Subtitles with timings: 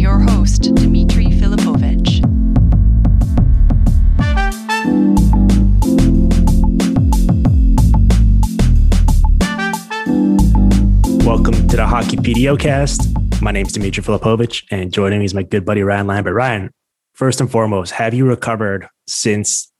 [0.00, 2.24] Your host, Dmitry Filipovich.
[11.26, 13.42] Welcome to the Hockey PDOcast.
[13.42, 16.34] My name is Dmitry Filipovich, and joining me is my good buddy Ryan Lambert.
[16.34, 16.70] Ryan,
[17.12, 19.70] first and foremost, have you recovered since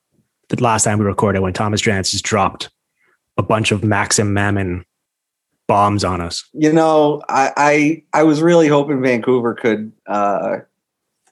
[0.51, 2.69] the last time we recorded when Thomas Drance just dropped
[3.39, 4.85] a bunch of Maxim Mammon
[5.71, 6.45] bombs on us?
[6.53, 10.59] You know, I I, I was really hoping Vancouver could uh,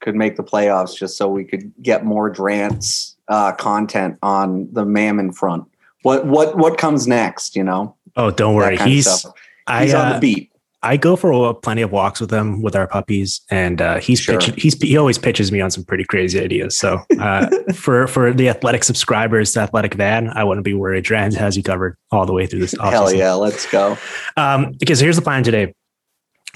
[0.00, 4.84] could make the playoffs just so we could get more Drance uh, content on the
[4.84, 5.64] Mammon front.
[6.02, 7.57] What what what comes next?
[7.57, 7.96] You know.
[8.17, 8.77] Oh, don't worry.
[8.77, 9.27] of He's.
[9.67, 10.52] I, He's on uh, the beat.
[10.83, 14.39] I go for plenty of walks with him with our puppies, and uh, he's Sure.
[14.39, 16.78] pitching, he's he always pitches me on some pretty crazy ideas.
[16.78, 21.05] So uh, for for the athletic subscribers to Athletic Van, I wouldn't be worried.
[21.05, 22.74] Drance has you covered all the way through this.
[22.80, 23.16] Hell offseason.
[23.18, 23.98] yeah, let's go.
[24.36, 25.74] Um, because here's the plan today.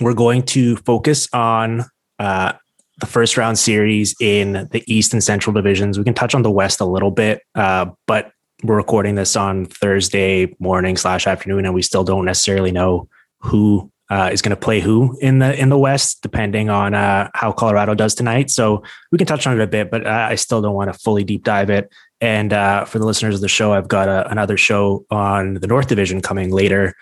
[0.00, 1.84] We're going to focus on
[2.18, 2.54] uh,
[3.00, 5.98] the first round series in the East and Central divisions.
[5.98, 9.66] We can touch on the West a little bit, uh, but we're recording this on
[9.66, 13.08] Thursday morning slash afternoon, and we still don't necessarily know
[13.40, 17.30] who uh, is going to play who in the in the West, depending on uh,
[17.32, 18.50] how Colorado does tonight.
[18.50, 20.98] So we can touch on it a bit, but uh, I still don't want to
[20.98, 21.90] fully deep dive it.
[22.20, 25.66] And uh, for the listeners of the show, I've got a, another show on the
[25.66, 26.94] North Division coming later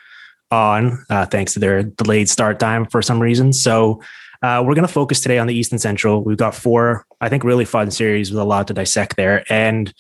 [0.53, 3.53] on, uh, thanks to their delayed start time for some reason.
[3.53, 4.01] So
[4.43, 6.23] uh, we're going to focus today on the East and Central.
[6.23, 9.45] We've got four, I think, really fun series with a lot to dissect there.
[9.53, 9.93] And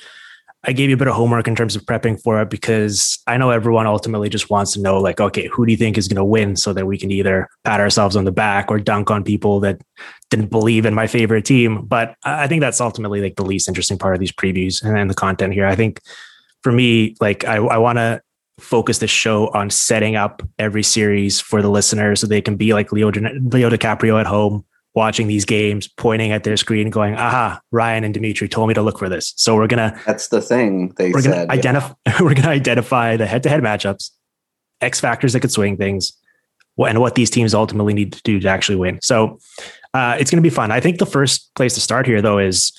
[0.65, 3.39] I gave you a bit of homework in terms of prepping for it because I
[3.39, 6.17] know everyone ultimately just wants to know, like, okay, who do you think is going
[6.17, 9.25] to win so that we can either pat ourselves on the back or dunk on
[9.25, 9.81] people that
[10.29, 11.87] didn't believe in my favorite team.
[11.87, 15.15] But I think that's ultimately like the least interesting part of these previews and the
[15.15, 15.67] content here.
[15.67, 16.01] I think
[16.63, 18.21] for me, like, I, I want to
[18.59, 22.75] focus the show on setting up every series for the listeners so they can be
[22.75, 27.61] like Leo, Leo DiCaprio at home watching these games, pointing at their screen, going, aha,
[27.71, 29.33] Ryan and Dimitri told me to look for this.
[29.37, 31.33] So we're going to That's the thing they we're said.
[31.33, 34.11] going to identify we're going to identify the head-to-head matchups,
[34.81, 36.13] X factors that could swing things,
[36.79, 38.99] and what these teams ultimately need to do to actually win.
[39.03, 39.39] So
[39.95, 40.71] uh, it's going to be fun.
[40.73, 42.73] I think the first place to start here, though, is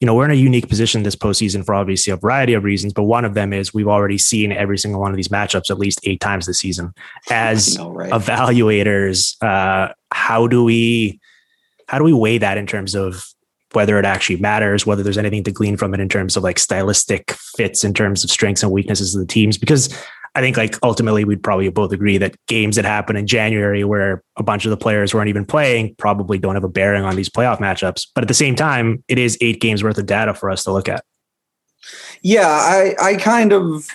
[0.00, 2.92] you know we're in a unique position this postseason for obviously a variety of reasons,
[2.92, 5.78] but one of them is we've already seen every single one of these matchups at
[5.78, 6.92] least eight times this season.
[7.30, 8.12] As know, right?
[8.12, 11.20] evaluators, uh, how do we
[11.88, 13.24] how do we weigh that in terms of
[13.72, 16.58] whether it actually matters, whether there's anything to glean from it in terms of like
[16.58, 19.58] stylistic fits in terms of strengths and weaknesses of the teams?
[19.58, 19.94] Because
[20.34, 24.22] I think like ultimately we'd probably both agree that games that happen in January where
[24.36, 27.28] a bunch of the players weren't even playing probably don't have a bearing on these
[27.28, 28.06] playoff matchups.
[28.14, 30.72] But at the same time, it is eight games worth of data for us to
[30.72, 31.04] look at.
[32.22, 33.86] Yeah, I I kind of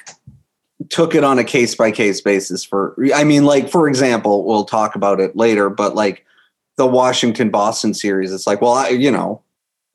[0.90, 4.66] took it on a case by case basis for I mean like for example, we'll
[4.66, 6.26] talk about it later, but like
[6.78, 9.42] the Washington Boston series, it's like, well, I you know,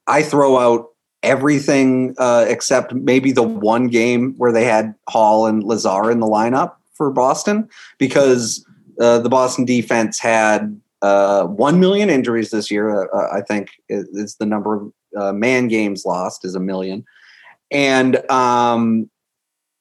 [0.07, 0.89] I throw out
[1.23, 6.27] everything uh, except maybe the one game where they had Hall and Lazar in the
[6.27, 8.65] lineup for Boston because
[9.01, 13.09] uh, the Boston defense had uh, 1 million injuries this year.
[13.13, 17.05] Uh, I think is, the number of uh, man games lost is a million.
[17.71, 19.11] And, um,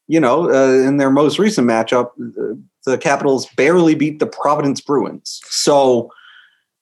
[0.08, 2.56] you know, uh, in their most recent matchup, uh,
[2.86, 5.42] the Capitals barely beat the Providence Bruins.
[5.46, 6.12] So,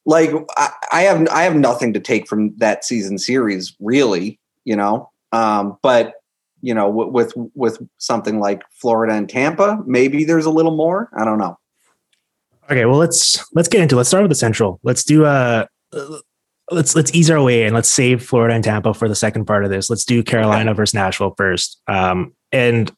[0.05, 4.39] like I, I have I have nothing to take from that season series, really.
[4.63, 6.13] You know, um, but
[6.61, 11.09] you know, w- with with something like Florida and Tampa, maybe there's a little more.
[11.17, 11.57] I don't know.
[12.69, 13.95] Okay, well let's let's get into.
[13.95, 13.97] It.
[13.97, 14.79] Let's start with the Central.
[14.83, 15.67] Let's do a.
[15.93, 16.17] Uh,
[16.71, 19.63] let's let's ease our way and let's save Florida and Tampa for the second part
[19.63, 19.89] of this.
[19.89, 20.77] Let's do Carolina okay.
[20.77, 21.79] versus Nashville first.
[21.87, 22.91] Um, and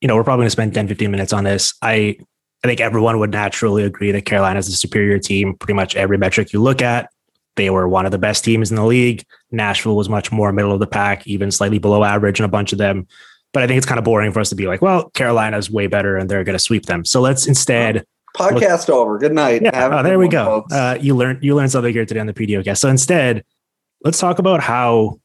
[0.00, 1.74] you know, we're probably going to spend 10, 15 minutes on this.
[1.82, 2.18] I
[2.64, 5.54] I think everyone would naturally agree that Carolina is a superior team.
[5.54, 7.10] Pretty much every metric you look at,
[7.56, 9.24] they were one of the best teams in the league.
[9.50, 12.72] Nashville was much more middle of the pack, even slightly below average in a bunch
[12.72, 13.06] of them.
[13.52, 15.86] But I think it's kind of boring for us to be like, well, Carolina's way
[15.86, 17.04] better and they're going to sweep them.
[17.04, 18.04] So let's instead
[18.36, 19.18] podcast look, over.
[19.18, 19.62] Good night.
[19.62, 20.66] Yeah, oh, there we go.
[20.70, 22.80] Uh, you learned you learned something here today on the PDO cast.
[22.80, 23.44] So instead,
[24.04, 25.20] let's talk about how,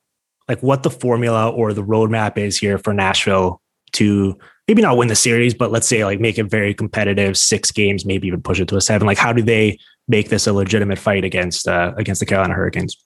[0.47, 3.61] like, what the formula or the roadmap is here for Nashville
[3.93, 4.37] to
[4.67, 8.05] maybe not win the series, but let's say like make it very competitive, six games,
[8.05, 9.05] maybe even push it to a seven.
[9.05, 9.77] Like, how do they
[10.07, 12.97] make this a legitimate fight against uh, against the Carolina Hurricanes?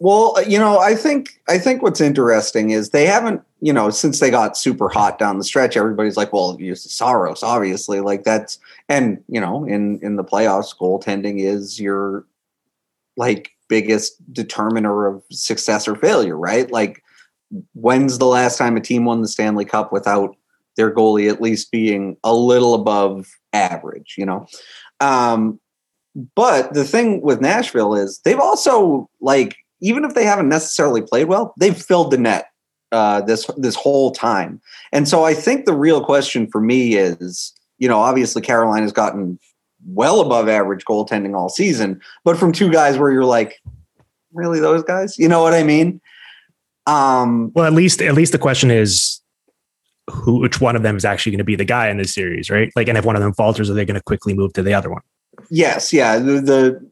[0.00, 3.90] Well, uh, you know, I think I think what's interesting is they haven't, you know,
[3.90, 8.24] since they got super hot down the stretch, everybody's like, well, use Saros, obviously, like
[8.24, 8.58] that's,
[8.88, 12.26] and you know, in in the playoffs, goaltending is your
[13.16, 16.70] like biggest determiner of success or failure, right?
[16.72, 17.02] Like,
[17.74, 20.36] when's the last time a team won the Stanley Cup without
[20.76, 24.46] their goalie at least being a little above average, you know.
[25.00, 25.60] Um,
[26.34, 31.28] but the thing with Nashville is they've also like even if they haven't necessarily played
[31.28, 32.46] well, they've filled the net
[32.92, 34.60] uh, this this whole time.
[34.92, 39.38] And so I think the real question for me is, you know, obviously Carolina's gotten
[39.86, 43.60] well above average goaltending all season, but from two guys where you're like,
[44.32, 45.18] really those guys?
[45.18, 46.00] You know what I mean?
[46.86, 49.20] Um, well, at least at least the question is
[50.10, 52.50] who which one of them is actually going to be the guy in this series,
[52.50, 52.70] right?
[52.76, 54.74] Like, and if one of them falters, are they going to quickly move to the
[54.74, 55.02] other one?
[55.50, 56.18] Yes, yeah.
[56.18, 56.90] The, the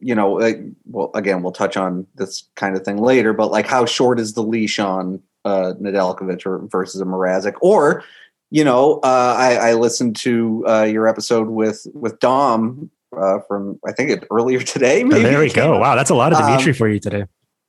[0.00, 3.66] you know, like, well, again, we'll touch on this kind of thing later, but like,
[3.66, 7.54] how short is the leash on uh, Nedeljkovic versus a Mrazek?
[7.60, 8.04] Or,
[8.50, 13.78] you know, uh, I, I listened to uh, your episode with with Dom uh, from
[13.86, 15.02] I think it earlier today.
[15.04, 15.78] Maybe oh, there we go.
[15.78, 17.24] Wow, that's a lot of Dimitri um, for you today.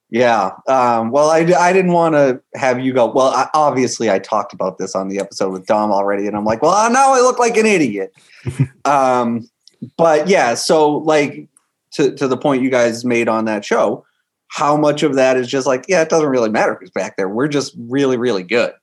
[0.09, 0.51] Yeah.
[0.67, 3.11] Um, well, I, I didn't want to have you go.
[3.11, 6.45] Well, I, obviously, I talked about this on the episode with Dom already, and I'm
[6.45, 8.13] like, well, now I look like an idiot.
[8.85, 9.49] um,
[9.97, 11.47] but yeah, so like
[11.91, 14.05] to to the point you guys made on that show,
[14.47, 17.29] how much of that is just like, yeah, it doesn't really matter who's back there.
[17.29, 18.73] We're just really, really good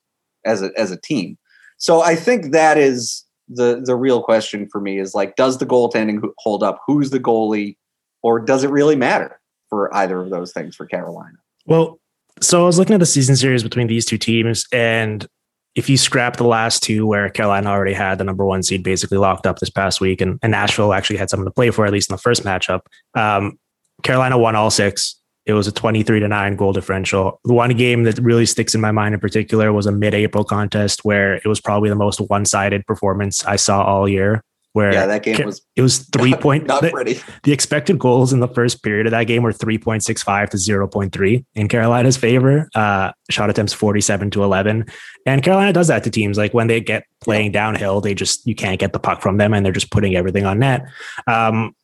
[0.45, 1.39] as a as a team.
[1.79, 5.67] So I think that is the the real question for me is like, does the
[5.67, 6.81] goaltending hold up?
[6.87, 7.77] Who's the goalie,
[8.23, 9.41] or does it really matter?
[9.75, 11.37] For either of those things for Carolina.
[11.67, 11.99] Well,
[12.41, 15.27] so I was looking at the season series between these two teams, and
[15.75, 19.19] if you scrap the last two where Carolina already had the number one seed basically
[19.19, 21.93] locked up this past week, and, and Nashville actually had something to play for, at
[21.93, 22.83] least in the first matchup,
[23.15, 23.59] um,
[24.05, 25.21] Carolina won all six.
[25.47, 27.41] It was a 23 to 9 goal differential.
[27.45, 30.45] The one game that really sticks in my mind in particular was a mid April
[30.45, 34.43] contest where it was probably the most one sided performance I saw all year
[34.75, 37.21] where yeah, that game was it was three not, point not the, pretty.
[37.45, 40.51] The expected goals in the first period of that game were three point six five
[40.51, 42.69] to zero point three in Carolina's favor.
[42.75, 44.85] Uh, shot attempts forty seven to eleven,
[45.27, 48.57] and Carolina does that to teams like when they get playing downhill, they just you
[48.57, 50.87] can't get the puck from them, and they're just putting everything on net.
[51.29, 51.75] Um,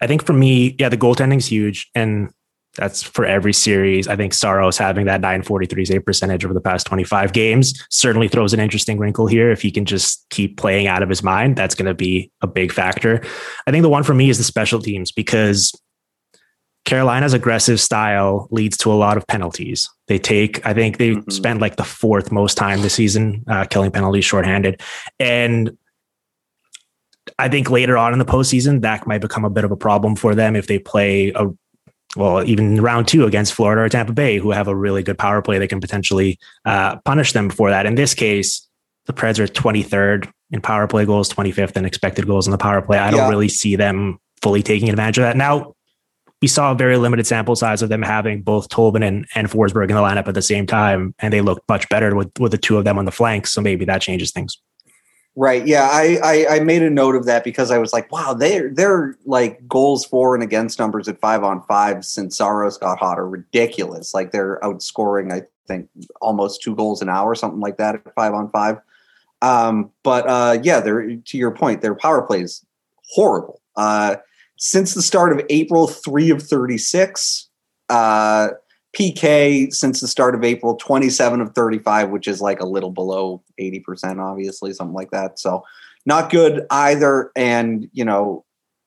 [0.00, 2.30] I think for me, yeah, the goaltending's huge, and
[2.76, 4.06] that's for every series.
[4.06, 8.52] I think Saros having that 943 save percentage over the past 25 games certainly throws
[8.52, 9.50] an interesting wrinkle here.
[9.50, 12.46] If he can just keep playing out of his mind, that's going to be a
[12.46, 13.22] big factor.
[13.66, 15.72] I think the one for me is the special teams because
[16.84, 19.88] Carolina's aggressive style leads to a lot of penalties.
[20.06, 21.30] They take, I think they mm-hmm.
[21.30, 24.80] spend like the fourth most time this season uh, killing penalties shorthanded.
[25.18, 25.76] And
[27.38, 30.16] I think later on in the postseason, that might become a bit of a problem
[30.16, 31.48] for them if they play a
[32.16, 35.40] well, even round two against Florida or Tampa Bay, who have a really good power
[35.42, 37.86] play, they can potentially uh, punish them for that.
[37.86, 38.66] In this case,
[39.06, 42.82] the Preds are 23rd in power play goals, 25th in expected goals in the power
[42.82, 42.98] play.
[42.98, 43.28] I don't yeah.
[43.28, 45.36] really see them fully taking advantage of that.
[45.36, 45.74] Now,
[46.42, 49.90] we saw a very limited sample size of them having both Tolvanen and, and Forsberg
[49.90, 52.58] in the lineup at the same time, and they looked much better with, with the
[52.58, 53.52] two of them on the flanks.
[53.52, 54.56] So maybe that changes things.
[55.36, 55.66] Right.
[55.66, 55.88] Yeah.
[55.90, 59.16] I, I, I made a note of that because I was like, wow, they're they're
[59.24, 63.28] like goals for and against numbers at five on five since Saros got hot are
[63.28, 64.12] ridiculous.
[64.12, 65.88] Like they're outscoring, I think,
[66.20, 68.78] almost two goals an hour, something like that at five on five.
[69.40, 72.66] Um, but uh, yeah, they're to your point, their power play is
[73.14, 73.60] horrible.
[73.76, 74.16] Uh,
[74.58, 77.48] since the start of April, three of thirty six.
[77.88, 78.50] Uh,
[78.96, 83.42] PK since the start of April, 27 of 35, which is like a little below
[83.60, 85.38] 80%, obviously, something like that.
[85.38, 85.64] So
[86.06, 87.30] not good either.
[87.36, 88.44] And, you know,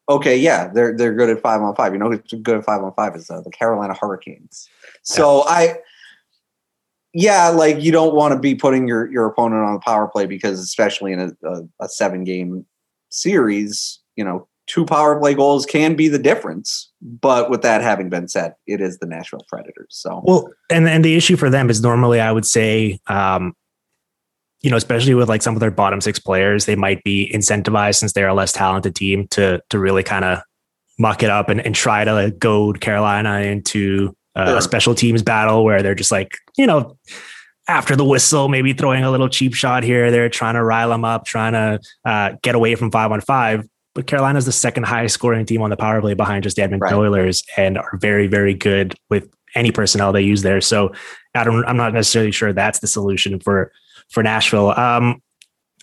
[0.10, 1.93] okay, yeah, they're they're good at five on five.
[1.93, 4.69] You know who's good at five on five is uh, the Carolina Hurricanes.
[5.03, 5.51] So yeah.
[5.51, 5.75] I,
[7.13, 10.25] yeah, like you don't want to be putting your your opponent on the power play
[10.25, 12.65] because especially in a, a, a seven game
[13.10, 16.91] series, you know, two power play goals can be the difference.
[17.01, 19.88] But with that having been said, it is the Nashville Predators.
[19.89, 23.53] So well, and and the issue for them is normally I would say um,
[24.63, 27.96] you know, especially with like some of their bottom six players, they might be incentivized
[27.96, 30.39] since they're a less talented team to to really kind of
[30.98, 34.58] muck it up and, and try to like goad Carolina into uh, sure.
[34.58, 36.98] a special teams battle where they're just like, you know,
[37.67, 40.12] after the whistle, maybe throwing a little cheap shot here.
[40.12, 43.67] They're trying to rile them up, trying to uh, get away from five on five.
[43.96, 46.98] But Carolina's the second highest scoring team on the power play behind just the Edmonton
[46.98, 46.98] right.
[46.98, 50.62] Oilers and are very, very good with any personnel they use there.
[50.62, 50.94] So
[51.36, 53.72] I don't, I'm not necessarily sure that's the solution for
[54.10, 54.72] for Nashville.
[54.72, 55.22] Um,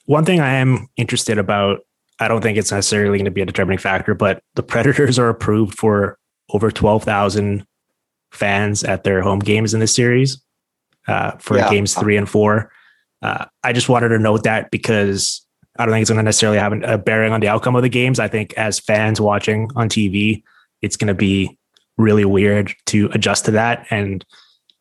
[0.07, 1.81] one thing I am interested about,
[2.19, 5.29] I don't think it's necessarily going to be a determining factor, but the Predators are
[5.29, 6.19] approved for
[6.52, 7.64] over 12,000
[8.33, 10.43] fans at their home games in this series
[11.09, 11.71] uh, for yeah.
[11.71, 12.71] games three and four.
[13.23, 15.47] Uh, I just wanted to note that because
[15.80, 17.88] I don't think it's going to necessarily have a bearing on the outcome of the
[17.88, 18.20] games.
[18.20, 20.42] I think as fans watching on TV,
[20.82, 21.58] it's going to be
[21.96, 23.87] really weird to adjust to that.
[23.88, 24.22] And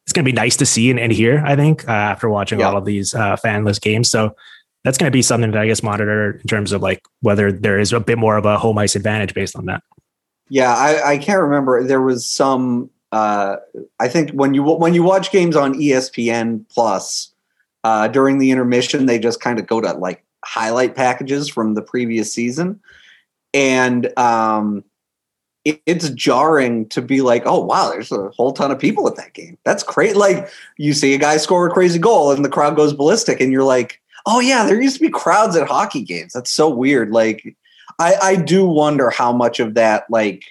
[0.03, 2.59] it's going to be nice to see and, and hear, I think, uh, after watching
[2.59, 2.67] yeah.
[2.67, 4.09] all of these uh, fanless games.
[4.09, 4.35] So
[4.83, 7.79] that's going to be something that I guess monitor in terms of like whether there
[7.79, 9.83] is a bit more of a home ice advantage based on that.
[10.49, 11.83] Yeah, I, I can't remember.
[11.83, 12.89] There was some.
[13.11, 13.57] Uh,
[13.99, 17.31] I think when you when you watch games on ESPN Plus
[17.83, 21.81] uh, during the intermission, they just kind of go to like highlight packages from the
[21.81, 22.79] previous season,
[23.53, 24.83] and um,
[25.65, 29.33] it's jarring to be like, oh wow, there's a whole ton of people at that
[29.33, 29.57] game.
[29.65, 30.15] That's great.
[30.15, 33.51] Like you see a guy score a crazy goal and the crowd goes ballistic, and
[33.51, 36.33] you're like, oh yeah, there used to be crowds at hockey games.
[36.33, 37.11] That's so weird.
[37.11, 37.55] Like
[37.99, 40.43] I, I do wonder how much of that like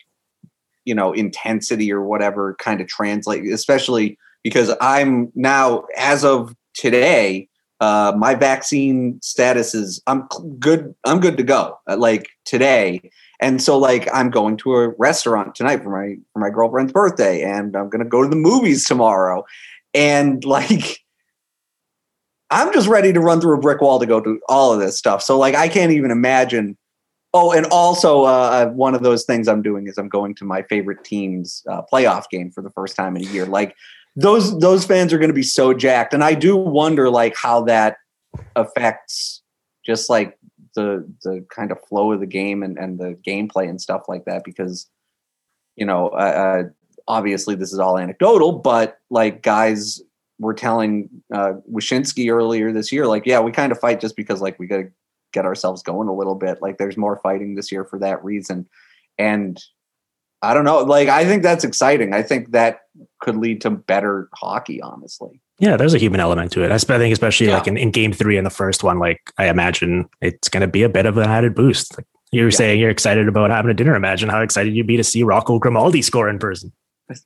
[0.84, 7.48] you know intensity or whatever kind of translate, especially because I'm now as of today.
[7.80, 10.94] Uh, my vaccine status is I'm good.
[11.04, 11.78] I'm good to go.
[11.88, 16.40] Uh, like today, and so like I'm going to a restaurant tonight for my for
[16.40, 19.44] my girlfriend's birthday and I'm to go to the movies tomorrow.
[19.94, 21.00] And like
[22.50, 24.98] I'm just ready to run through a brick wall to go to all of this
[24.98, 25.22] stuff.
[25.22, 26.76] So like I can't even imagine
[27.34, 30.46] Oh, and also uh, uh, one of those things I'm doing is I'm going to
[30.46, 33.44] my favorite team's uh, playoff game for the first time in a year.
[33.44, 33.76] Like
[34.16, 37.62] those those fans are going to be so jacked, and I do wonder like how
[37.62, 37.96] that
[38.56, 39.42] affects
[39.84, 40.38] just like
[40.74, 44.24] the the kind of flow of the game and, and the gameplay and stuff like
[44.26, 44.88] that because
[45.76, 46.64] you know uh,
[47.06, 50.02] obviously this is all anecdotal but like guys
[50.38, 54.42] were telling uh Wyshynski earlier this year like yeah we kind of fight just because
[54.42, 54.90] like we got to
[55.32, 56.62] get ourselves going a little bit.
[56.62, 58.66] Like there's more fighting this year for that reason.
[59.18, 59.60] And
[60.42, 62.14] I don't know like I think that's exciting.
[62.14, 62.82] I think that
[63.20, 66.70] could lead to better hockey honestly yeah, there's a human element to it.
[66.70, 67.58] I think, especially yeah.
[67.58, 70.68] like in, in game three in the first one, like I imagine it's going to
[70.68, 71.98] be a bit of an added boost.
[71.98, 72.56] Like you were yeah.
[72.56, 73.96] saying, you're excited about having a dinner.
[73.96, 76.72] Imagine how excited you'd be to see Rocco Grimaldi score in person.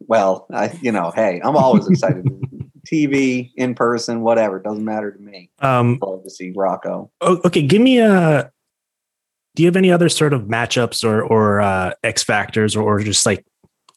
[0.07, 2.27] Well, I, you know, hey, I'm always excited.
[2.91, 5.51] TV, in person, whatever, doesn't matter to me.
[5.61, 7.11] Um, love to see Rocco.
[7.23, 8.51] Okay, give me a.
[9.55, 13.01] Do you have any other sort of matchups or or uh, X factors or, or
[13.01, 13.45] just like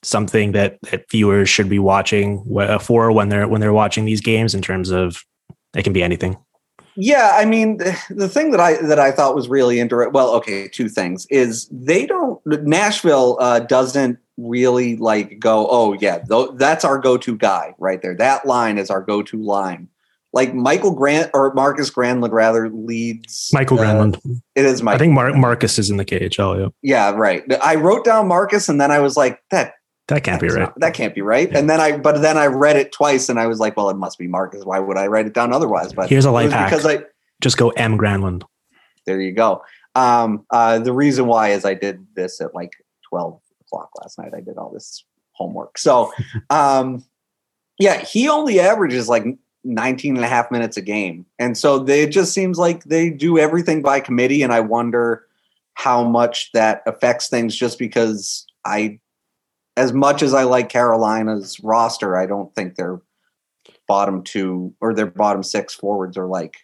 [0.06, 2.44] something that, that viewers should be watching
[2.80, 5.24] for when they're when they're watching these games in terms of
[5.76, 6.38] it can be anything.
[6.98, 7.78] Yeah i mean
[8.10, 11.68] the thing that i that i thought was really interesting well okay two things is
[11.70, 17.74] they don't nashville uh, doesn't really like go oh yeah th- that's our go-to guy
[17.80, 18.16] right there.
[18.16, 19.90] That line is our go-to line.
[20.32, 24.42] Like michael grant or marcus granlund rather leads michael uh, granlund.
[24.56, 24.96] it is Michael.
[24.96, 27.10] i think Mar- marcus is in the khl yeah.
[27.10, 27.44] Yeah right.
[27.62, 29.74] I wrote down marcus and then i was like that
[30.08, 30.60] that can't be right.
[30.60, 31.52] Not, that can't be right.
[31.52, 31.58] Yeah.
[31.58, 33.98] And then I, but then I read it twice, and I was like, well, it
[33.98, 34.64] must be Marcus.
[34.64, 35.94] Why would I write it down otherwise?
[35.94, 36.70] But here's a life hack.
[36.70, 37.04] Because I
[37.42, 38.44] just go M Granlund.
[39.06, 39.64] There you go.
[39.96, 42.74] Um, uh, the reason why is I did this at like
[43.08, 44.34] twelve o'clock last night.
[44.36, 45.78] I did all this homework.
[45.78, 46.12] So,
[46.50, 47.04] um,
[47.80, 49.26] yeah, he only averages like
[49.66, 51.26] 19 and a half minutes a game.
[51.40, 54.44] And so they, it just seems like they do everything by committee.
[54.44, 55.26] And I wonder
[55.74, 59.00] how much that affects things just because I
[59.77, 63.01] as much as I like Carolina's roster, I don't think their
[63.88, 66.58] bottom two or their bottom six forwards are like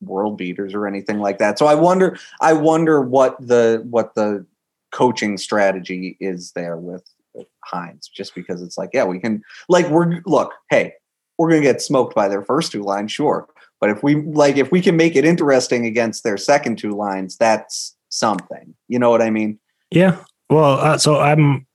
[0.00, 1.58] world beaters or anything like that.
[1.58, 4.46] So I wonder, I wonder what the what the
[4.92, 7.04] coaching strategy is there with,
[7.34, 10.94] with Hynes, just because it's like, yeah, we can like we're look, hey,
[11.38, 13.48] we're gonna get smoked by their first two lines, sure.
[13.80, 17.36] But if we like if we can make it interesting against their second two lines,
[17.36, 18.74] that's something.
[18.88, 19.58] You know what I mean?
[19.90, 20.16] Yeah.
[20.48, 21.66] Well, uh, so I'm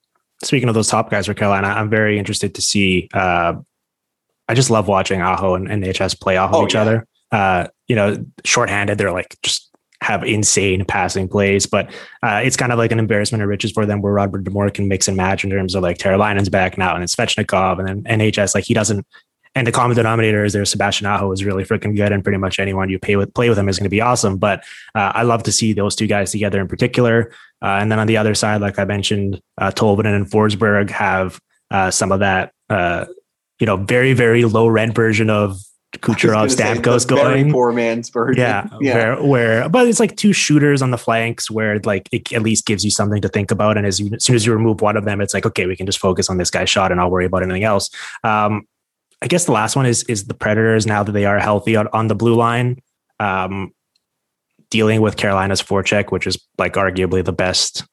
[0.43, 1.67] speaking of those top guys for Carolina.
[1.67, 3.09] I'm very interested to see.
[3.13, 3.53] Uh,
[4.47, 6.81] I just love watching Aho and, and HS play off of Oh, each yeah.
[6.81, 7.07] other.
[7.31, 9.69] Uh, you know, shorthanded, they're like just
[10.01, 11.91] have insane passing plays, but
[12.23, 14.87] uh, it's kind of like an embarrassment of riches for them where Rod Brind'Amour can
[14.87, 18.19] mix and match in terms of like Carolina's back now and it's Svechnikov and then
[18.19, 19.05] Necas, like he doesn't.
[19.59, 20.63] And the common denominator is there.
[20.63, 23.59] Sebastian Aho is really freaking good, and pretty much anyone you pay with play with
[23.59, 24.37] him is going to be awesome.
[24.37, 24.63] But
[24.95, 27.33] uh, I love to see those two guys together in particular.
[27.61, 31.41] Uh, and then on the other side, like I mentioned, uh, Tolvanen and Forsberg have
[31.71, 33.03] uh, some of that, uh,
[33.59, 35.59] you know, very very low rent version of
[35.97, 37.51] Kucherov, Stamkos going.
[37.51, 38.41] poor man's version.
[38.41, 38.93] Yeah, yeah.
[38.93, 42.65] Where, where, but it's like two shooters on the flanks where like it at least
[42.65, 43.75] gives you something to think about.
[43.75, 45.75] And as, you, as soon as you remove one of them, it's like okay, we
[45.75, 47.89] can just focus on this guy's shot and I'll worry about anything else.
[48.23, 48.65] Um,
[49.21, 51.87] I guess the last one is is the Predators now that they are healthy on,
[51.93, 52.81] on the blue line,
[53.19, 53.73] um,
[54.69, 57.85] dealing with Carolina's forecheck, which is like arguably the best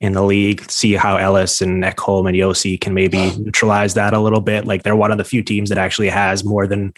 [0.00, 0.70] in the league.
[0.70, 4.66] See how Ellis and Ekholm and Josi can maybe neutralize that a little bit.
[4.66, 6.92] Like they're one of the few teams that actually has more than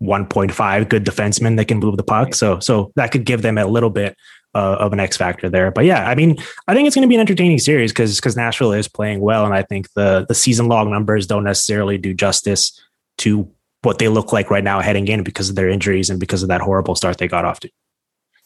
[0.00, 2.34] 1.5 good defensemen that can move the puck.
[2.34, 4.16] So so that could give them a little bit
[4.54, 5.70] uh, of an X factor there.
[5.70, 8.36] But yeah, I mean, I think it's going to be an entertaining series because because
[8.36, 12.14] Nashville is playing well, and I think the the season long numbers don't necessarily do
[12.14, 12.80] justice
[13.18, 13.48] to
[13.82, 16.48] what they look like right now heading in because of their injuries and because of
[16.48, 17.70] that horrible start they got off to.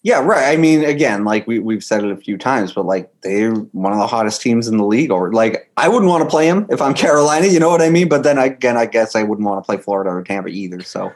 [0.02, 0.52] Yeah, right.
[0.52, 3.92] I mean, again, like we we've said it a few times, but like they're one
[3.92, 5.10] of the hottest teams in the league.
[5.10, 7.46] Or like I wouldn't want to play them if I'm Carolina.
[7.46, 8.08] You know what I mean?
[8.08, 10.82] But then again, I guess I wouldn't want to play Florida or Tampa either.
[10.82, 11.12] So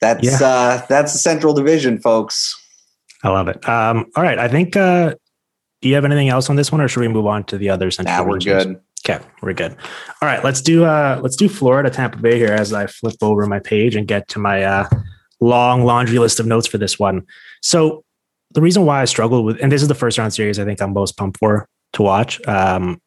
[0.00, 0.46] that's Yeah.
[0.46, 2.58] uh that's the Central Division, folks.
[3.22, 3.66] I love it.
[3.68, 4.76] Um, all right, I think.
[4.76, 5.14] Uh,
[5.82, 7.68] do you have anything else on this one, or should we move on to the
[7.68, 8.16] other central?
[8.16, 8.80] Nah, we're Division good.
[9.06, 9.72] Okay, we're good.
[10.22, 13.46] All right, let's do uh let's do Florida Tampa Bay here as I flip over
[13.46, 14.88] my page and get to my uh
[15.40, 17.22] long laundry list of notes for this one.
[17.60, 18.02] So
[18.52, 20.80] the reason why I struggled with and this is the first round series I think
[20.80, 22.40] I'm most pumped for to watch.
[22.48, 22.98] Um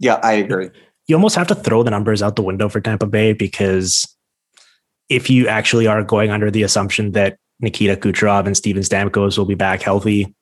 [0.00, 0.70] Yeah, I agree.
[1.06, 4.08] you almost have to throw the numbers out the window for Tampa Bay because
[5.08, 9.44] if you actually are going under the assumption that Nikita Kucherov and Steven Stamkos will
[9.44, 10.34] be back healthy,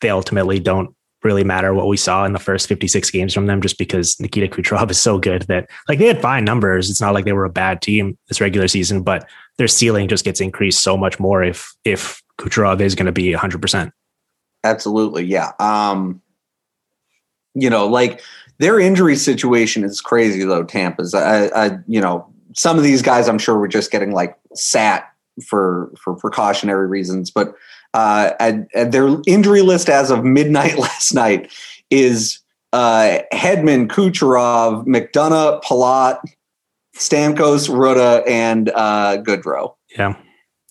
[0.00, 3.60] they ultimately don't really matter what we saw in the first 56 games from them
[3.60, 6.90] just because Nikita Kucherov is so good that like they had fine numbers.
[6.90, 10.24] It's not like they were a bad team this regular season, but their ceiling just
[10.24, 13.92] gets increased so much more if if Kucherov is going to be 100%.
[14.64, 15.52] Absolutely, yeah.
[15.58, 16.20] Um,
[17.54, 18.22] you know, like
[18.58, 20.64] their injury situation is crazy though.
[20.64, 24.36] Tampa's, I, I, you know, some of these guys I'm sure were just getting like
[24.54, 25.08] sat
[25.46, 27.54] for for precautionary reasons, but
[27.94, 31.52] uh, and, and their injury list as of midnight last night
[31.90, 32.38] is
[32.72, 36.20] uh, Hedman, Kucherov, McDonagh, Palat,
[36.96, 40.16] Stamkos, Rutta, and uh, Goodrow Yeah.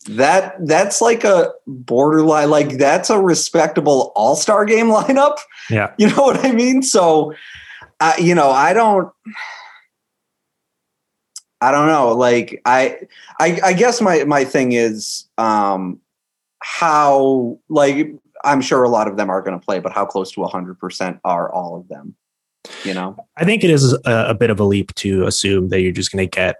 [0.07, 5.37] that that's like a borderline like that's a respectable all-star game lineup
[5.69, 5.93] Yeah.
[5.97, 7.33] you know what i mean so
[7.99, 9.11] uh, you know i don't
[11.61, 12.97] i don't know like I,
[13.39, 15.99] I i guess my my thing is um
[16.63, 20.31] how like i'm sure a lot of them are going to play but how close
[20.31, 22.15] to 100% are all of them
[22.83, 25.81] you know I think it is a, a bit of a leap to assume that
[25.81, 26.57] you're just going to get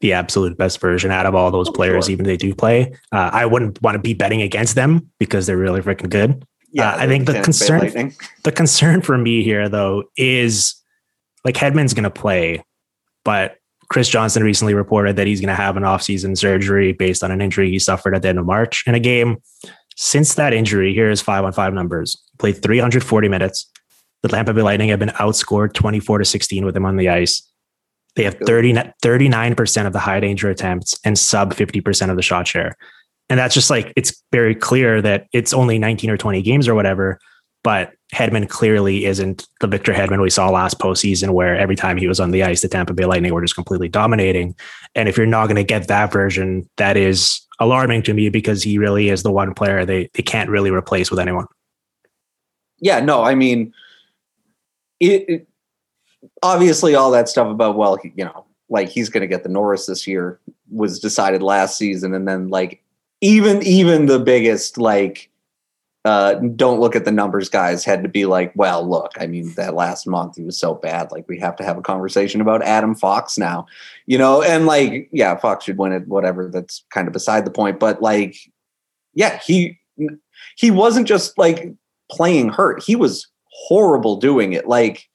[0.00, 2.12] the absolute best version out of all those Oh, players, sure.
[2.12, 2.92] even if they do play.
[3.12, 6.44] Uh, I wouldn't want to be betting against them because they're really freaking good.
[6.78, 8.12] Uh, I think the concern-
[8.44, 10.74] The concern for me here, though, is
[11.44, 12.62] like Hedman's going to play,
[13.24, 13.56] but
[13.88, 17.40] Chris Johnson recently reported that he's going to have an offseason surgery based on an
[17.40, 19.36] injury he suffered at the end of March in a game.
[19.96, 22.16] Since that injury, here is five on five numbers.
[22.38, 23.70] Played 340 minutes.
[24.22, 27.48] The Tampa Bay Lightning have been outscored 24 to 16 with him on the ice.
[28.16, 28.72] They have 30,
[29.02, 32.76] 39% of the high danger attempts and sub 50% of the shot share.
[33.28, 36.74] And that's just like, it's very clear that it's only 19 or 20 games or
[36.74, 37.18] whatever.
[37.66, 42.06] But Hedman clearly isn't the Victor Hedman we saw last postseason, where every time he
[42.06, 44.54] was on the ice, the Tampa Bay Lightning were just completely dominating.
[44.94, 48.62] And if you're not going to get that version, that is alarming to me because
[48.62, 51.46] he really is the one player they, they can't really replace with anyone.
[52.78, 53.72] yeah no i mean
[55.00, 55.48] it, it-
[56.42, 59.86] obviously all that stuff about well you know like he's going to get the norris
[59.86, 60.38] this year
[60.70, 62.82] was decided last season and then like
[63.22, 65.30] even even the biggest like
[66.06, 69.52] uh don't look at the numbers guys had to be like well look i mean
[69.54, 72.62] that last month he was so bad like we have to have a conversation about
[72.62, 73.66] adam fox now
[74.06, 77.50] you know and like yeah fox should win it whatever that's kind of beside the
[77.50, 78.36] point but like
[79.14, 79.78] yeah he
[80.56, 81.72] he wasn't just like
[82.10, 82.82] playing hurt.
[82.82, 84.66] He was horrible doing it.
[84.66, 85.08] Like,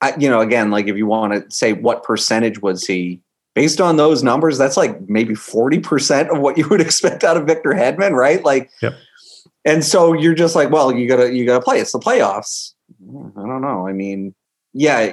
[0.00, 3.20] I, you know, again, like if you want to say what percentage was he
[3.54, 7.46] based on those numbers, that's like maybe 40% of what you would expect out of
[7.46, 8.44] Victor Hedman, right?
[8.44, 8.94] Like, Yep.
[9.64, 11.78] And so you're just like, well, you gotta, you gotta play.
[11.80, 12.72] It's the playoffs.
[13.00, 13.86] I don't know.
[13.86, 14.34] I mean,
[14.72, 15.12] yeah,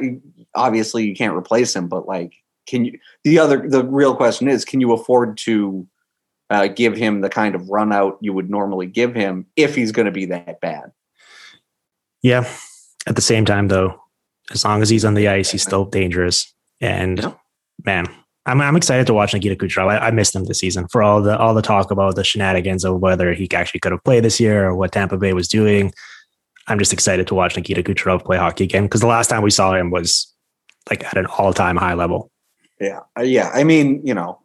[0.55, 2.33] obviously you can't replace him, but like,
[2.67, 2.99] can you?
[3.23, 5.88] The other, the real question is, can you afford to
[6.49, 9.91] uh, give him the kind of run out you would normally give him if he's
[9.91, 10.91] going to be that bad?
[12.21, 12.47] Yeah.
[13.07, 14.01] At the same time, though,
[14.51, 16.53] as long as he's on the ice, he's still dangerous.
[16.81, 17.33] And Yeah.
[17.85, 18.07] man,
[18.49, 19.88] I'm I'm excited to watch Nikita Kucherov.
[19.88, 22.83] I, I missed him this season for all the all the talk about the shenanigans
[22.83, 25.93] of whether he actually could have played this year or what Tampa Bay was doing.
[26.67, 29.51] I'm just excited to watch Nikita Kucherov play hockey again because the last time we
[29.51, 30.33] saw him was
[30.89, 32.31] like at an all time high level.
[32.79, 33.49] Yeah, Uh, yeah.
[33.53, 34.39] I mean, you know,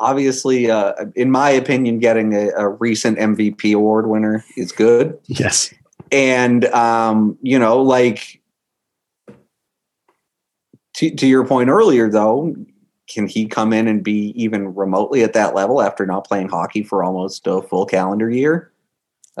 [0.00, 5.18] obviously, uh, in my opinion, getting a, a recent MVP award winner is good.
[5.26, 5.72] Yes.
[6.12, 8.42] and um, you know, like
[10.94, 12.54] to, to your point earlier, though,
[13.08, 16.82] can he come in and be even remotely at that level after not playing hockey
[16.82, 18.70] for almost a full calendar year?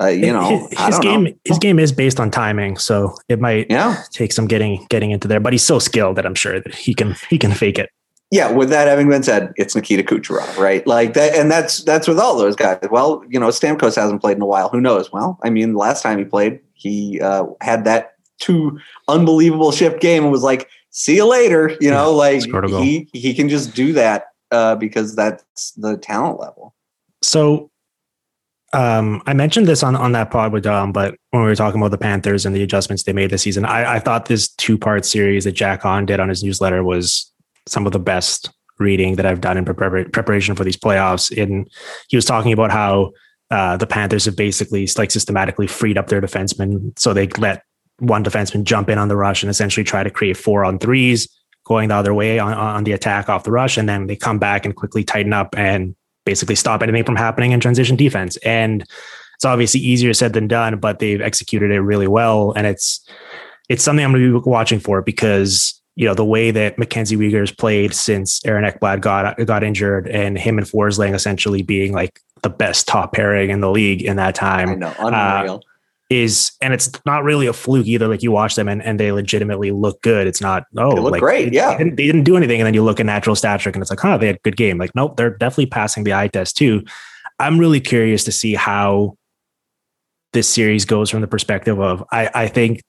[0.00, 1.32] Uh, you know, his, I his don't game know.
[1.44, 5.28] his game is based on timing, so it might Yeah, take some getting getting into
[5.28, 5.38] there.
[5.40, 7.90] But he's so skilled that I'm sure that he can he can fake it.
[8.32, 8.50] yeah.
[8.50, 10.84] With that having been said, it's Nikita Kucherov, right?
[10.84, 12.80] Like that, and that's that's with all those guys.
[12.90, 14.68] Well, you know, Stamkos hasn't played in a while.
[14.68, 15.12] Who knows?
[15.12, 20.00] Well, I mean, the last time he played, he uh, had that two unbelievable shift
[20.00, 22.80] game and was like, "See you later." You know, like a goal.
[22.80, 26.74] he he can just do that uh, because that's the talent level.
[27.22, 27.70] So
[28.74, 31.80] um, I mentioned this on, on that pod with Dom, but when we were talking
[31.80, 34.76] about the Panthers and the adjustments they made this season, I, I thought this two
[34.76, 37.32] part series that Jack Han did on his newsletter was
[37.66, 41.30] some of the best reading that I've done in prepar- preparation for these playoffs.
[41.40, 41.70] And
[42.08, 43.12] he was talking about how
[43.50, 46.98] uh, the Panthers have basically like systematically freed up their defensemen.
[46.98, 47.62] So they let
[48.06, 51.28] one defenseman jump in on the rush and essentially try to create four on threes
[51.64, 53.76] going the other way on, on the attack off the rush.
[53.76, 57.52] And then they come back and quickly tighten up and basically stop anything from happening
[57.52, 58.36] in transition defense.
[58.38, 58.82] And
[59.34, 62.52] it's obviously easier said than done, but they've executed it really well.
[62.52, 63.06] And it's
[63.68, 67.16] it's something I'm going to be watching for because you know the way that Mackenzie
[67.16, 71.92] Weegar has played since Aaron Ekblad got got injured, and him and Forsling essentially being
[71.92, 74.70] like the best top pairing in the league in that time.
[74.70, 75.54] I know, unreal.
[75.54, 75.73] Uh,
[76.10, 78.08] is, and it's not really a fluke either.
[78.08, 80.26] Like you watch them and, and they legitimately look good.
[80.26, 81.72] It's not oh They look like, great, yeah.
[81.72, 83.82] they didn't, they didn't do anything, and then you look at natural stat trick and
[83.82, 84.78] it's like huh they had a good game.
[84.78, 86.84] Like nope, they're definitely passing the eye test too.
[87.38, 89.16] I'm really curious to see how
[90.32, 92.82] this series goes from the perspective of I, I think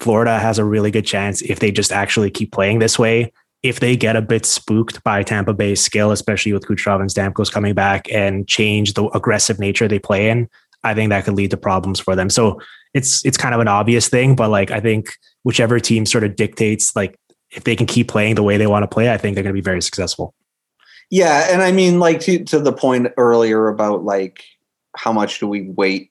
[0.00, 3.32] Florida has a really good chance if they just actually keep playing this way.
[3.62, 7.50] If they get a bit spooked by Tampa Bay's skill, especially with Kucherov and Stamkos
[7.50, 10.48] coming back and change the aggressive nature they play in,
[10.86, 12.30] I think that could lead to problems for them.
[12.30, 12.60] So
[12.94, 15.10] it's it's kind of an obvious thing, but like I think
[15.42, 17.16] whichever team sort of dictates like
[17.50, 19.54] if they can keep playing the way they want to play, I think they're going
[19.54, 20.34] to be very successful.
[21.10, 24.44] Yeah, and I mean, like to to the point earlier about like
[24.96, 26.10] how much do we weight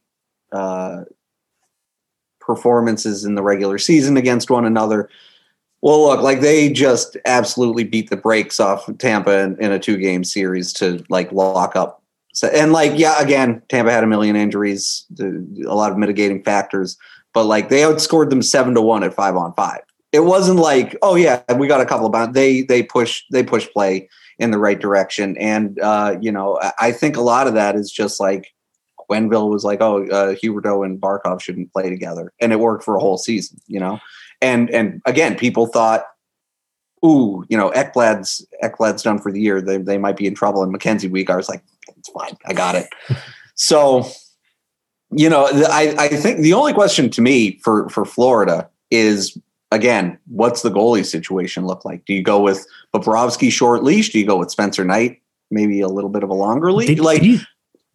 [0.52, 1.02] uh,
[2.40, 5.10] performances in the regular season against one another?
[5.82, 9.80] Well, look, like they just absolutely beat the brakes off of Tampa in, in a
[9.80, 12.02] two game series to like lock up.
[12.36, 16.98] So, and like, yeah, again, Tampa had a million injuries, a lot of mitigating factors,
[17.34, 19.80] but like they outscored them seven to one at five on five.
[20.12, 22.34] It wasn't like, oh yeah, we got a couple of bounds.
[22.34, 25.38] They they push they push play in the right direction.
[25.38, 28.54] And uh, you know, I- I think a lot of that is just like
[29.10, 32.98] Quenneville was like, "Oh, uh, Huberdeau and Barkov shouldn't play together," and it worked for
[32.98, 33.60] a whole season.
[33.68, 34.00] You know,
[34.42, 36.04] and and again, people thought,
[37.06, 39.62] "Ooh, you know, Ekblad's Ekblad's done for the year.
[39.62, 41.64] They they might be in trouble." And Mackenzie Weegar was like,
[41.98, 42.88] "It's fine, I got it."
[43.56, 44.08] so,
[45.12, 49.38] you know, I I think the only question to me for for Florida is
[49.72, 52.06] again, what's the goalie situation look like?
[52.06, 54.10] Do you go with Bobrovsky short leash?
[54.10, 55.22] Do you go with Spencer Knight?
[55.52, 56.88] Maybe a little bit of a longer leash.
[56.88, 57.40] Did, like, did you,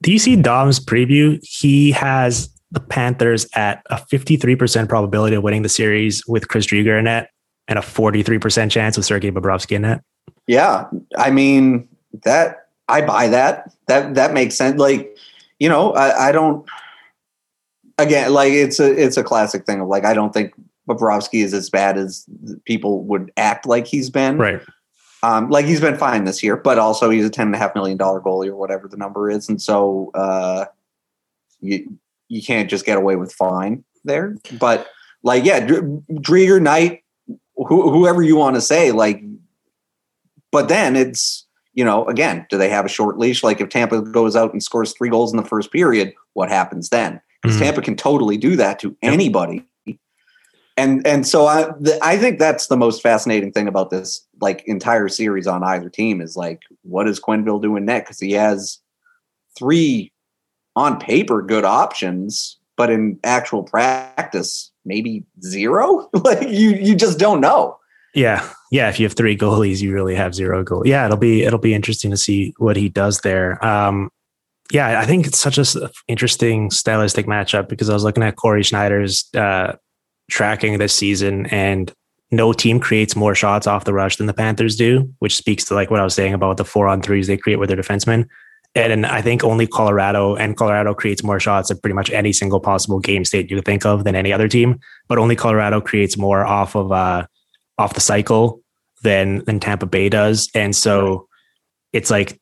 [0.02, 1.40] do you see Dom's preview?
[1.42, 6.98] He has the Panthers at a 53% probability of winning the series with Chris Driedger
[6.98, 7.30] in net
[7.66, 10.02] and a 43% chance with Sergei Bobrovsky in net.
[10.46, 11.88] yeah, I mean
[12.24, 13.72] that I buy that.
[13.86, 14.78] That that makes sense.
[14.78, 15.16] Like,
[15.58, 16.66] you know, I, I don't.
[17.98, 20.54] Again, like it's a it's a classic thing of like I don't think
[20.88, 22.26] Bobrovsky is as bad as
[22.64, 24.38] people would act like he's been.
[24.38, 24.60] Right.
[25.22, 27.74] Um, like he's been fine this year, but also he's a ten and a half
[27.74, 30.64] million dollar goalie or whatever the number is, and so uh,
[31.60, 31.98] you
[32.28, 34.36] you can't just get away with fine there.
[34.58, 34.88] But
[35.22, 37.04] like, yeah, Dr- Driedger, Knight,
[37.56, 39.22] who, whoever you want to say, like,
[40.50, 43.42] but then it's you know, again, do they have a short leash?
[43.42, 46.88] Like if Tampa goes out and scores three goals in the first period, what happens
[46.88, 47.20] then?
[47.42, 47.60] Because Mhm.
[47.60, 49.64] Tampa can totally do that to anybody.
[50.76, 54.62] And and so I the, I think that's the most fascinating thing about this like
[54.66, 58.08] entire series on either team is like what is Quenneville doing next?
[58.08, 58.78] Because he has
[59.58, 60.12] three
[60.76, 66.08] on paper good options, but in actual practice maybe zero.
[66.24, 67.78] like you you just don't know.
[68.14, 68.88] Yeah, yeah.
[68.88, 70.86] If you have three goalies, you really have zero goal.
[70.86, 73.64] Yeah, it'll be it'll be interesting to see what he does there.
[73.64, 74.10] Um,
[74.72, 78.62] yeah, I think it's such a interesting stylistic matchup because I was looking at Corey
[78.62, 79.76] Sznajder's uh,
[80.30, 81.92] tracking this season, and
[82.30, 85.74] no team creates more shots off the rush than the Panthers do, which speaks to
[85.74, 88.26] like what I was saying about the four on threes they create with their defensemen.
[88.76, 92.60] And I think only Colorado and Colorado creates more shots at pretty much any single
[92.60, 94.78] possible game state you could think of than any other team.
[95.08, 97.26] But only Colorado creates more off of uh,
[97.80, 98.60] off the cycle
[99.02, 100.48] than than Tampa Bay does.
[100.54, 101.28] And so
[101.92, 102.38] it's like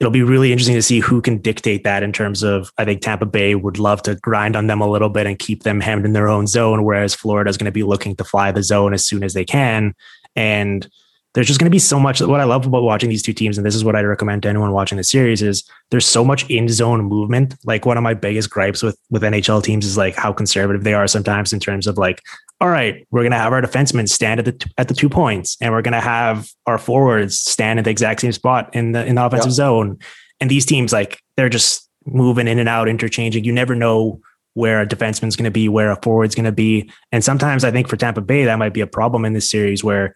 [0.00, 3.02] it'll be really interesting to see who can dictate that in terms of I think
[3.02, 6.04] Tampa Bay would love to grind on them a little bit and keep them hemmed
[6.04, 8.94] in their own zone, whereas Florida is going to be looking to fly the zone
[8.94, 9.94] as soon as they can.
[10.34, 10.88] And
[11.34, 13.56] there's just going to be so much what I love about watching these two teams,
[13.56, 16.50] and this is what I'd recommend to anyone watching the series is there's so much
[16.50, 17.54] in zone movement.
[17.64, 20.94] Like one of my biggest gripes with with NHL teams is like how conservative they
[20.94, 22.20] are sometimes in terms of like,
[22.62, 25.72] all right, we're gonna have our defensemen stand at the at the two points, and
[25.72, 29.24] we're gonna have our forwards stand at the exact same spot in the in the
[29.24, 29.98] offensive zone.
[30.40, 33.42] And these teams like they're just moving in and out, interchanging.
[33.42, 34.20] You never know
[34.54, 36.88] where a defenseman's going to be, where a forward's going to be.
[37.10, 39.82] And sometimes I think for Tampa Bay, that might be a problem in this series
[39.82, 40.14] where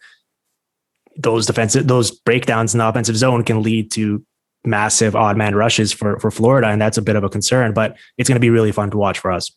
[1.17, 4.25] those defensive those breakdowns in the offensive zone can lead to
[4.63, 7.73] massive odd man rushes for for Florida, and that's a bit of a concern.
[7.73, 9.51] But it's going to be really fun to watch for us.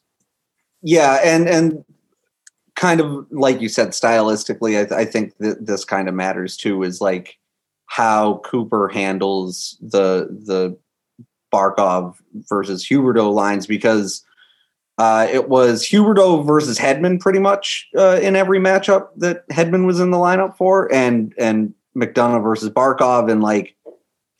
[0.82, 1.84] Yeah, and and
[2.80, 6.56] kind of like you said, stylistically, I, th- I think that this kind of matters
[6.56, 6.82] too.
[6.82, 7.38] Is like
[7.86, 10.76] how Cooper handles the the
[11.52, 12.14] Barkov
[12.48, 14.24] versus Huberdeau lines because
[14.96, 20.00] uh, it was Huberdeau versus Hedman pretty much uh, in every matchup that Hedman was
[20.00, 23.76] in the lineup for, and and McDonagh versus Barkov, and like,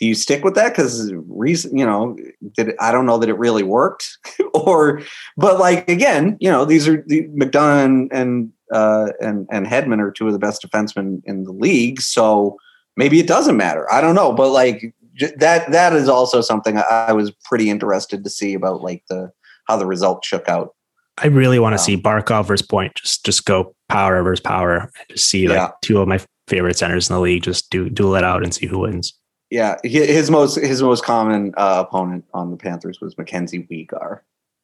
[0.00, 0.70] do you stick with that?
[0.70, 2.16] Because reason, you know,
[2.56, 4.18] did it, I don't know that it really worked,
[4.54, 5.02] or
[5.36, 10.00] but like again, you know, these are the McDonagh and and, uh, and and Hedman
[10.00, 12.56] are two of the best defensemen in the league, so
[12.96, 13.90] maybe it doesn't matter.
[13.92, 14.94] I don't know, but like
[15.36, 19.30] that that is also something I, I was pretty interested to see about like the
[19.66, 20.74] how the result shook out.
[21.18, 24.78] I really want to um, see Barkov versus Point just just go power versus power
[24.78, 25.70] and just see like yeah.
[25.82, 28.64] two of my favorite centers in the league just do duel it out and see
[28.64, 29.14] who wins.
[29.50, 34.20] Yeah, his most his most common uh, opponent on the Panthers was Mackenzie Weegar,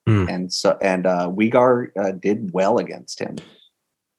[0.08, 0.32] mm.
[0.32, 3.36] and so and uh, Weegar uh, did well against him.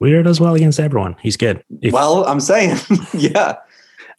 [0.03, 1.15] Weegar does well against everyone.
[1.21, 1.63] He's good.
[1.81, 2.77] If, well, I'm saying,
[3.13, 3.57] yeah.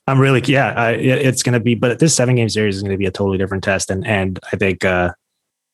[0.06, 0.72] I'm really yeah.
[0.72, 3.11] I, it's going to be, but this seven game series is going to be a
[3.11, 5.12] totally different test, and and I think uh,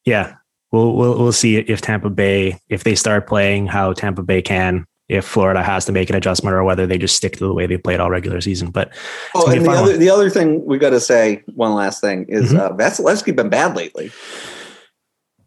[0.04, 0.34] yeah,
[0.72, 4.86] we'll we'll we'll see if Tampa Bay if they start playing how Tampa Bay can.
[5.14, 7.66] If Florida has to make an adjustment, or whether they just stick to the way
[7.66, 8.92] they played all regular season, but
[9.34, 9.98] oh, and the other one.
[9.98, 12.60] the other thing we got to say one last thing is mm-hmm.
[12.60, 14.10] uh, Vasilevskiy been bad lately.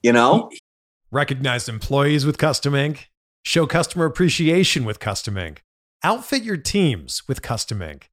[0.03, 0.49] You know,
[1.11, 3.09] recognized employees with Custom Ink,
[3.43, 5.63] show customer appreciation with Custom Ink,
[6.03, 8.09] outfit your teams with Custom Ink.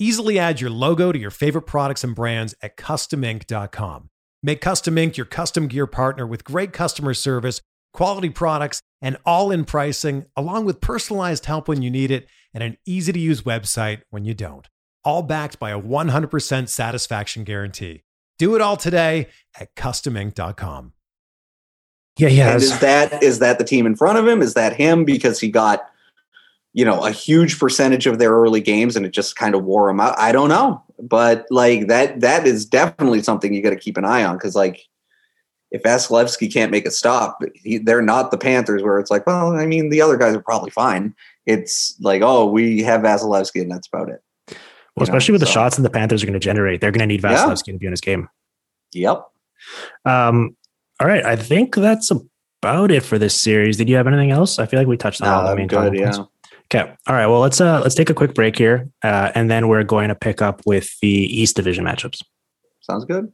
[0.00, 4.10] Easily add your logo to your favorite products and brands at customink.com.
[4.42, 7.60] Make Custom Ink your custom gear partner with great customer service,
[7.98, 12.62] quality products, and all in pricing, along with personalized help when you need it and
[12.62, 14.68] an easy to use website when you don't.
[15.04, 18.04] All backed by a 100% satisfaction guarantee.
[18.38, 20.92] Do it all today at customink.com.
[22.18, 22.52] Yeah, yeah.
[22.52, 24.42] And is that is that the team in front of him?
[24.42, 25.88] Is that him because he got
[26.72, 29.90] you know a huge percentage of their early games and it just kind of wore
[29.90, 30.18] him out?
[30.18, 34.04] I don't know but like that that is definitely something you got to keep an
[34.04, 34.88] eye on because like
[35.70, 39.52] if Vasilevskiy can't make a stop, he, they're not the Panthers where it's like, well,
[39.54, 41.14] I mean, the other guys are probably fine.
[41.46, 44.22] It's like, oh, we have Vasilevskiy and that's about it.
[44.96, 45.34] Well, especially know?
[45.34, 47.68] with the shots that the Panthers are going to generate, they're going to need Vasilevskiy
[47.68, 47.72] yeah.
[47.74, 48.28] to be in his game.
[48.94, 49.26] Yep.
[50.04, 50.56] Um,
[51.00, 53.76] all right, I think that's about it for this series.
[53.76, 54.58] Did you have anything else?
[54.58, 56.24] I feel like we touched on all the main good, yeah.
[56.70, 56.92] Okay.
[57.06, 57.26] All right.
[57.26, 60.14] Well, let's uh let's take a quick break here, uh, and then we're going to
[60.14, 62.20] pick up with the East Division matchups.
[62.80, 63.32] Sounds good.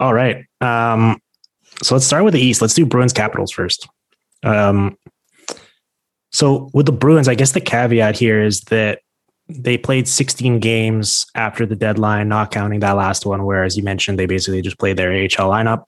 [0.00, 0.44] All right.
[0.60, 1.20] Um,
[1.82, 2.60] so let's start with the East.
[2.60, 3.88] Let's do Bruins Capitals first.
[4.42, 4.96] Um,
[6.30, 9.00] so with the Bruins, I guess the caveat here is that
[9.48, 13.82] they played 16 games after the deadline, not counting that last one, where, as you
[13.82, 15.84] mentioned, they basically just played their AHL lineup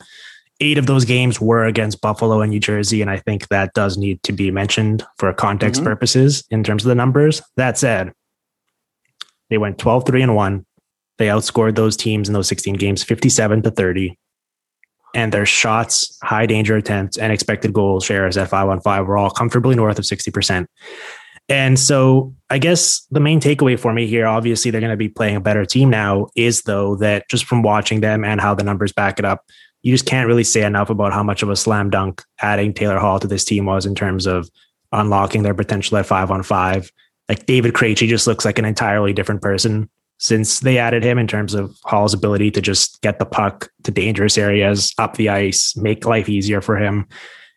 [0.61, 3.01] eight of those games were against Buffalo and New Jersey.
[3.01, 5.89] And I think that does need to be mentioned for context mm-hmm.
[5.89, 7.43] purposes in terms of the numbers.
[7.57, 8.13] That said,
[9.49, 10.67] they went 12 3 and 1.
[11.21, 14.19] They outscored those teams in those 16 games 57 to 30.
[15.15, 19.77] And their shots, high danger attempts, and expected goal shares at 515 were all comfortably
[19.77, 20.65] north of 60%.
[21.51, 25.11] And so I guess the main takeaway for me here, obviously they're going to be
[25.11, 28.65] playing a better team now, is though that just from watching them and how the
[28.65, 29.45] numbers back it up,
[29.83, 32.99] you just can't really say enough about how much of a slam dunk adding Taylor
[32.99, 34.49] Hall to this team was in terms of
[34.91, 36.91] unlocking their potential at five on five.
[37.29, 41.27] Like David Krejci just looks like an entirely different person since they added him in
[41.27, 45.75] terms of Hall's ability to just get the puck to dangerous areas up the ice,
[45.77, 47.09] make life easier for him.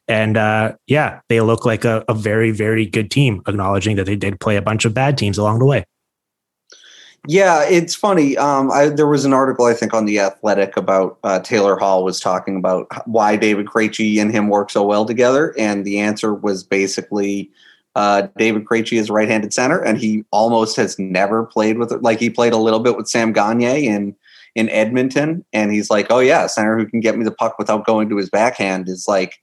[0.07, 4.15] And uh, yeah, they look like a, a very, very good team, acknowledging that they
[4.15, 5.85] did play a bunch of bad teams along the way.
[7.27, 8.37] Yeah, it's funny.
[8.37, 12.03] Um, I, there was an article I think on the Athletic about uh, Taylor Hall
[12.03, 16.33] was talking about why David Krejci and him work so well together, and the answer
[16.33, 17.49] was basically
[17.95, 22.01] uh, David Krejci is a right-handed center, and he almost has never played with it.
[22.01, 24.15] Like he played a little bit with Sam Gagner in
[24.55, 27.85] in Edmonton, and he's like, "Oh yeah, center who can get me the puck without
[27.85, 29.39] going to his backhand is like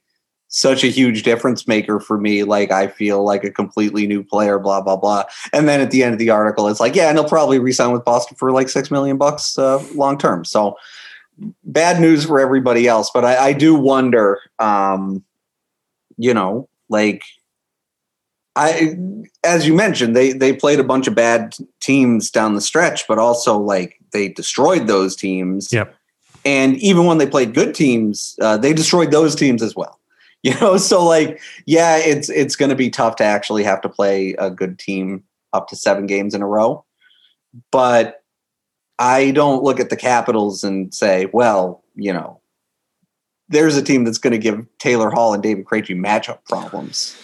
[0.51, 2.43] such a huge difference maker for me.
[2.43, 5.23] Like I feel like a completely new player, blah blah blah.
[5.53, 7.91] And then at the end of the article, it's like, yeah, and he'll probably resign
[7.91, 10.45] with Boston for like six million bucks uh, long term.
[10.45, 10.75] So
[11.63, 13.09] bad news for everybody else.
[13.13, 15.23] But I, I do wonder, um,
[16.17, 17.23] you know, like
[18.55, 18.97] I,
[19.45, 23.17] as you mentioned, they they played a bunch of bad teams down the stretch, but
[23.17, 25.71] also like they destroyed those teams.
[25.71, 25.95] Yep.
[26.43, 29.99] And even when they played good teams, uh, they destroyed those teams as well.
[30.43, 33.89] you know so like yeah it's it's going to be tough to actually have to
[33.89, 36.83] play a good team up to seven games in a row
[37.71, 38.23] but
[38.97, 42.41] i don't look at the capitals and say well you know
[43.49, 47.15] there's a team that's going to give taylor hall and david Krejci matchup problems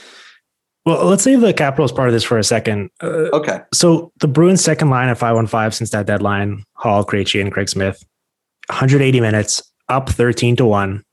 [0.87, 2.89] well, let's save the Capitals part of this for a second.
[3.03, 3.59] Uh, okay.
[3.73, 8.01] So the Bruins' second line at 515 since that deadline, Hall, Krejci, and Craig Smith,
[8.69, 11.03] 180 minutes, up 13 to 1.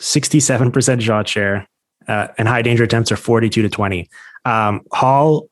[0.00, 1.68] 67% shot share,
[2.08, 4.08] uh, and high danger attempts are 42 to 20.
[4.44, 5.46] Um, Hall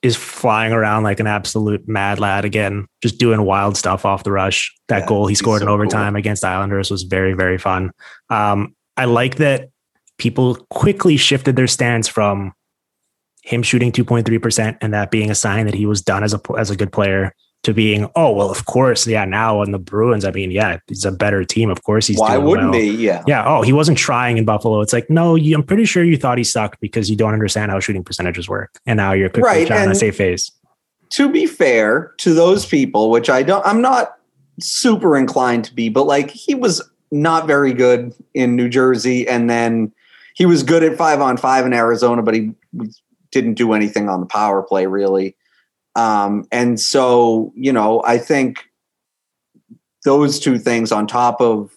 [0.00, 4.32] is flying around like an absolute mad lad again, just doing wild stuff off the
[4.32, 4.74] rush.
[4.88, 6.20] That yeah, goal he scored so in overtime cool.
[6.20, 7.90] against Islanders was very, very fun.
[8.30, 9.68] Um, I like that
[10.16, 12.54] people quickly shifted their stance from
[13.44, 16.70] him shooting 2.3% and that being a sign that he was done as a as
[16.70, 19.24] a good player to being, oh well, of course, yeah.
[19.24, 21.70] Now on the Bruins, I mean, yeah, he's a better team.
[21.70, 22.18] Of course, he's.
[22.18, 22.80] Why wouldn't well.
[22.80, 22.94] he?
[23.06, 23.44] Yeah, yeah.
[23.46, 24.80] Oh, he wasn't trying in Buffalo.
[24.80, 27.70] It's like, no, you, I'm pretty sure you thought he sucked because you don't understand
[27.70, 29.66] how shooting percentages work, and now you're quickly right.
[29.66, 30.50] trying to save face.
[31.10, 34.16] To be fair to those people, which I don't, I'm not
[34.60, 39.48] super inclined to be, but like he was not very good in New Jersey, and
[39.48, 39.92] then
[40.34, 42.50] he was good at five on five in Arizona, but he
[43.34, 45.36] didn't do anything on the power play really.
[45.96, 48.64] Um, and so, you know, I think
[50.04, 51.76] those two things on top of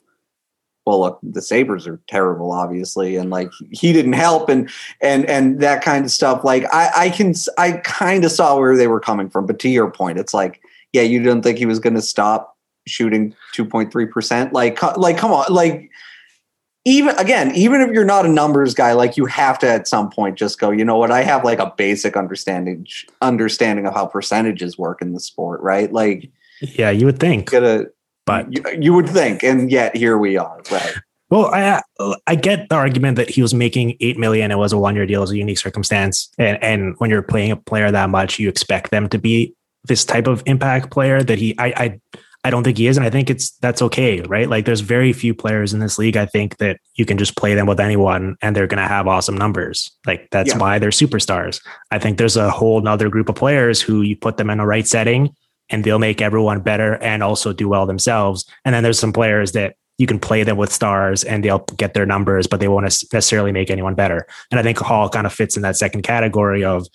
[0.86, 4.70] well look the sabres are terrible obviously and like he didn't help and
[5.02, 8.76] and and that kind of stuff like i i can i kind of saw where
[8.76, 10.62] they were coming from but to your point it's like
[10.94, 15.46] yeah you didn't think he was going to stop shooting 2.3% like like come on
[15.50, 15.87] like
[16.88, 20.10] even again, even if you're not a numbers guy, like you have to at some
[20.10, 22.88] point just go, you know what, I have like a basic understanding
[23.22, 25.92] understanding of how percentages work in the sport, right?
[25.92, 27.52] Like Yeah, you would think.
[27.52, 27.92] Gotta,
[28.26, 30.94] but you, you would think, and yet here we are, right?
[31.30, 31.82] Well, I
[32.26, 34.50] I get the argument that he was making eight million.
[34.50, 35.20] It was a one year deal.
[35.20, 38.48] It was a unique circumstance, and and when you're playing a player that much, you
[38.48, 41.22] expect them to be this type of impact player.
[41.22, 42.00] That he, I, I
[42.44, 42.98] I don't think he is.
[42.98, 44.50] And I think it's that's okay, right?
[44.50, 46.16] Like there's very few players in this league.
[46.16, 49.36] I think that you can just play them with anyone and they're gonna have awesome
[49.36, 49.92] numbers.
[50.06, 50.58] Like that's yeah.
[50.58, 51.62] why they're superstars.
[51.92, 54.66] I think there's a whole nother group of players who you put them in the
[54.66, 55.36] right setting
[55.70, 58.46] and they'll make everyone better and also do well themselves.
[58.64, 61.94] And then there's some players that you can play them with stars and they'll get
[61.94, 64.28] their numbers, but they won't necessarily make anyone better.
[64.52, 66.88] And I think Hall kind of fits in that second category of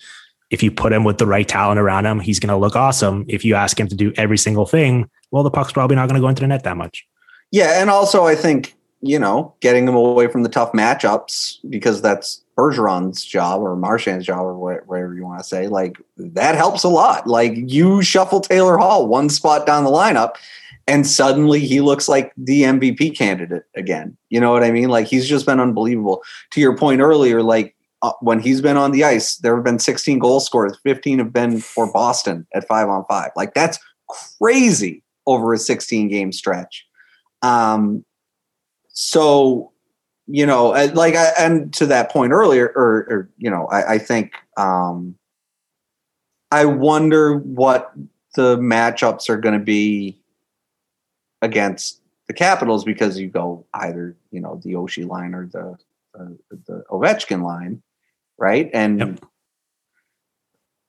[0.53, 3.25] if you put him with the right talent around him, he's going to look awesome.
[3.27, 6.13] If you ask him to do every single thing, well, the puck's probably not going
[6.13, 7.07] to go into the net that much.
[7.49, 12.03] Yeah, and also I think you know getting him away from the tough matchups because
[12.03, 15.67] that's Bergeron's job or Marchand's job or whatever you want to say.
[15.67, 17.25] Like that helps a lot.
[17.25, 20.35] Like you shuffle Taylor Hall one spot down the lineup,
[20.87, 24.17] and suddenly he looks like the MVP candidate again.
[24.29, 24.89] You know what I mean?
[24.89, 26.21] Like he's just been unbelievable.
[26.51, 27.75] To your point earlier, like
[28.19, 30.77] when he's been on the ice, there have been 16 goal scorers.
[30.83, 33.31] 15 have been for Boston at five on five.
[33.35, 33.79] Like that's
[34.39, 36.85] crazy over a 16 game stretch.
[37.41, 38.03] Um,
[38.89, 39.71] so,
[40.27, 43.97] you know, like, I, and to that point earlier, or, or you know, I, I
[43.97, 45.15] think, um,
[46.51, 47.91] I wonder what
[48.35, 50.19] the matchups are going to be
[51.41, 55.77] against the Capitals because you go either, you know, the Oshie line or the,
[56.13, 56.37] the,
[56.67, 57.81] the Ovechkin line
[58.43, 58.69] right?
[58.73, 59.25] And yep.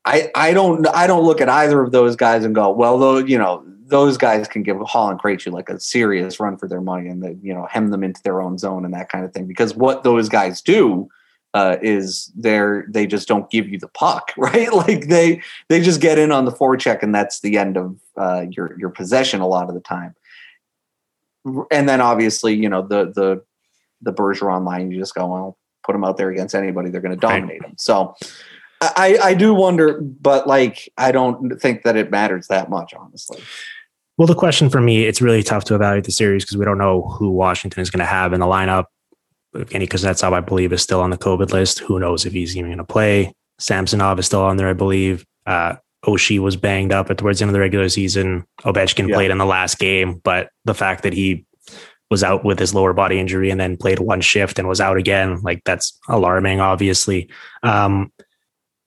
[0.04, 3.18] I I don't I don't look at either of those guys and go, well, though
[3.18, 6.80] you know those guys can give Hall and Krejci like a serious run for their
[6.80, 9.32] money and they, you know, hem them into their own zone and that kind of
[9.32, 9.46] thing.
[9.46, 11.08] Because what those guys do
[11.52, 14.72] uh, is they're they just don't give you the puck, right?
[14.72, 18.46] Like they they just get in on the forecheck and that's the end of uh,
[18.50, 20.14] your your possession a lot of the time.
[21.70, 23.44] And then obviously, you know, the the
[24.02, 27.14] the Bergeron line, you just go, well, put them out there against anybody, they're going
[27.14, 27.68] to dominate right.
[27.68, 27.74] them.
[27.78, 28.14] So
[28.80, 33.42] I, I do wonder, but like I don't think that it matters that much, honestly.
[34.16, 36.78] Well, the question for me, it's really tough to evaluate the series because we don't
[36.78, 38.84] know who Washington is going to have in the lineup.
[39.56, 41.80] Evgeny Kuznetsov, I believe, is still on the COVID list.
[41.80, 43.32] Who knows if he's even going to play?
[43.58, 45.24] Samsonov is still on there, I believe.
[45.46, 48.44] Uh, Oshie was banged up at towards the end of the regular season.
[48.62, 49.14] Ovechkin yeah.
[49.14, 51.44] played in the last game, but the fact that he
[52.10, 54.96] was out with his lower body injury and then played one shift and was out
[54.96, 57.28] again, like that's alarming, obviously.
[57.62, 58.12] Um,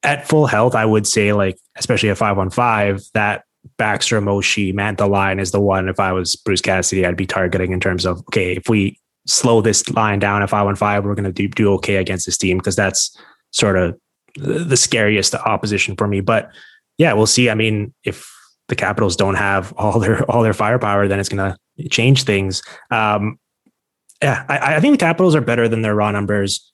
[0.03, 3.43] at full health, I would say, like, especially at five on five, that
[3.77, 5.89] Backstrom Oshie, Mantha line is the one.
[5.89, 9.61] If I was Bruce Cassidy, I'd be targeting in terms of, okay, if we slow
[9.61, 12.37] this line down at five on five, we're going to do, do okay against this
[12.37, 13.17] team because that's
[13.51, 13.99] sort of
[14.35, 16.21] the scariest opposition for me.
[16.21, 16.51] But
[16.97, 17.49] yeah, we'll see.
[17.49, 18.31] I mean, if
[18.67, 21.57] the Capitals don't have all their all their firepower, then it's going to
[21.89, 22.61] change things.
[22.91, 23.39] Um,
[24.21, 26.71] yeah, I, I, think the Capitals are better than their raw numbers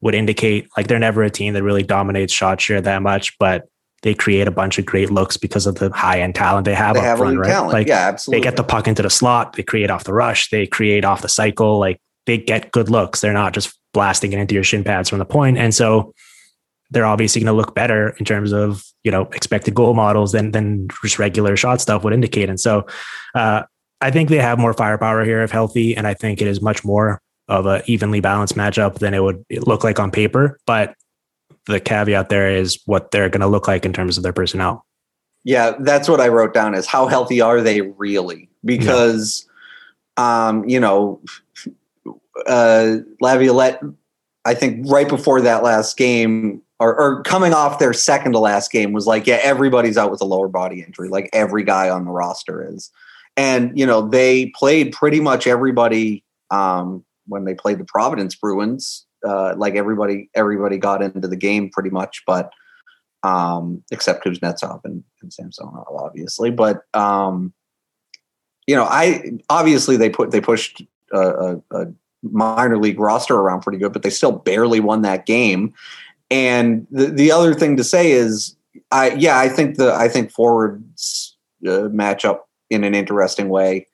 [0.00, 0.68] would indicate.
[0.76, 3.68] Like they're never a team that really dominates shot share that much, but
[4.02, 6.94] they create a bunch of great looks because of the high end talent they have
[6.94, 7.48] they up have front, right?
[7.48, 7.72] Talent.
[7.72, 8.40] Like yeah, absolutely.
[8.40, 11.22] They get the puck into the slot, they create off the rush, they create off
[11.22, 11.78] the cycle.
[11.78, 13.20] Like they get good looks.
[13.20, 15.58] They're not just blasting it into your shin pads from the point.
[15.58, 16.14] And so
[16.90, 20.52] they're obviously going to look better in terms of you know expected goal models than
[20.52, 22.48] than just regular shot stuff would indicate.
[22.48, 22.86] And so
[23.34, 23.62] uh,
[24.00, 26.84] I think they have more firepower here if healthy, and I think it is much
[26.84, 30.58] more of a evenly balanced matchup than it would look like on paper.
[30.66, 30.94] But
[31.66, 34.84] the caveat there is what they're going to look like in terms of their personnel.
[35.44, 38.48] Yeah, that's what I wrote down is how healthy are they really?
[38.64, 39.46] Because,
[40.18, 40.48] yeah.
[40.48, 41.20] um, you know,
[42.46, 43.80] uh, Laviolette,
[44.44, 48.70] I think right before that last game, or, or, coming off their second to last
[48.70, 51.08] game, was like, yeah, everybody's out with a lower body injury.
[51.08, 52.90] Like every guy on the roster is.
[53.38, 59.06] And, you know, they played pretty much everybody um, when they played the Providence Bruins
[59.26, 62.52] uh, like everybody everybody got into the game pretty much, but
[63.22, 66.50] um, except Kuznetsov and, and Samsonov, obviously.
[66.50, 67.52] But um,
[68.66, 70.82] you know, I obviously they put they pushed
[71.12, 71.86] a, a, a
[72.22, 75.74] minor league roster around pretty good, but they still barely won that game.
[76.30, 78.56] And the the other thing to say is,
[78.92, 81.36] I yeah, I think the I think forwards
[81.66, 83.86] uh, match up in an interesting way.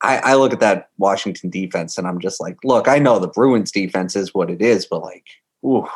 [0.00, 3.28] I, I look at that Washington defense and I'm just like, look, I know the
[3.28, 5.26] Bruins defense is what it is, but like,
[5.64, 5.86] ooh,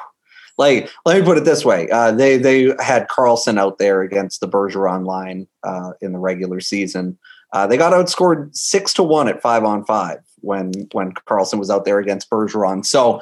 [0.59, 4.41] like let me put it this way: uh, they they had Carlson out there against
[4.41, 7.19] the Bergeron line uh, in the regular season.
[7.53, 11.71] Uh, they got outscored six to one at five on five when when Carlson was
[11.71, 12.85] out there against Bergeron.
[12.87, 13.21] So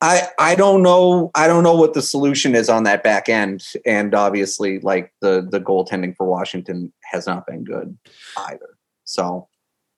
[0.00, 3.64] I I don't know I don't know what the solution is on that back end,
[3.86, 7.96] and obviously like the the goaltending for Washington has not been good
[8.36, 8.76] either.
[9.04, 9.48] So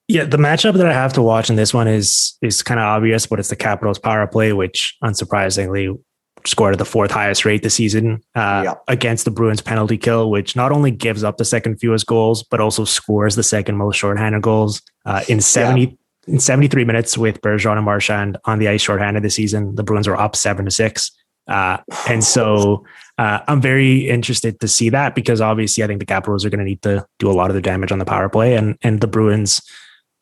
[0.07, 2.85] yeah, the matchup that I have to watch in this one is is kind of
[2.85, 5.97] obvious, but it's the Capitals power play, which unsurprisingly
[6.45, 8.73] scored at the fourth highest rate this season uh, yeah.
[8.87, 12.59] against the Bruins penalty kill, which not only gives up the second fewest goals, but
[12.59, 16.33] also scores the second most shorthanded goals uh, in 70 yeah.
[16.33, 19.75] in 73 minutes with Bergeron and Marchand on the ice shorthanded this season.
[19.75, 21.11] The Bruins were up seven to six.
[21.47, 21.77] Uh,
[22.07, 22.85] and so
[23.17, 26.59] uh, I'm very interested to see that because obviously I think the Capitals are going
[26.59, 29.01] to need to do a lot of the damage on the power play and, and
[29.01, 29.61] the Bruins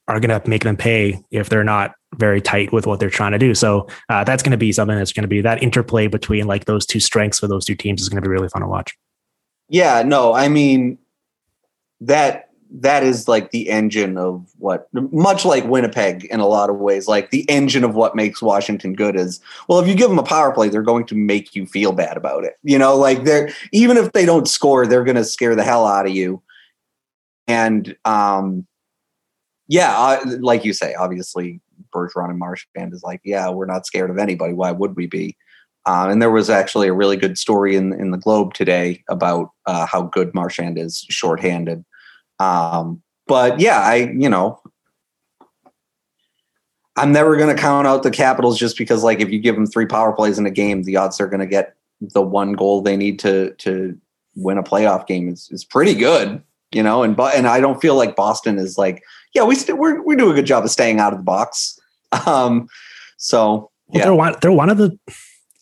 [0.08, 3.32] are going to make them pay if they're not very tight with what they're trying
[3.32, 3.54] to do.
[3.54, 6.66] So uh, that's going to be something that's going to be that interplay between like
[6.66, 8.98] those two strengths for those two teams is going to be really fun to watch.
[9.70, 10.98] Yeah, no, I mean
[12.02, 16.78] that that is like the engine of what much like Winnipeg in a lot of
[16.78, 20.20] ways like the engine of what makes Washington good is well if you give them
[20.20, 23.24] a power play they're going to make you feel bad about it you know like
[23.24, 26.42] they're even if they don't score they're going to scare the hell out of you
[27.48, 28.68] and um
[29.70, 31.62] yeah, like you say, obviously
[31.96, 34.52] Bergeron and Marchand is like, yeah, we're not scared of anybody.
[34.52, 35.38] Why would we be?
[35.86, 39.52] Uh, and there was actually a really good story in in the Globe today about
[39.68, 41.86] uh, how good Marchand is shorthanded.
[42.40, 44.62] Um, but yeah, I you know
[47.00, 49.66] I'm never going to count out the Capitals just because like if you give them
[49.66, 52.82] three power plays in a game, the odds they're going to get the one goal
[52.82, 53.98] they need to to
[54.36, 57.04] win a playoff game is is pretty good, you know.
[57.04, 60.16] And but and I don't feel like Boston is like yeah, we st- we're, we
[60.16, 61.80] do a good job of staying out of the box.
[62.26, 62.68] Um,
[63.18, 64.00] so yeah.
[64.00, 64.98] well, they're one they're one of the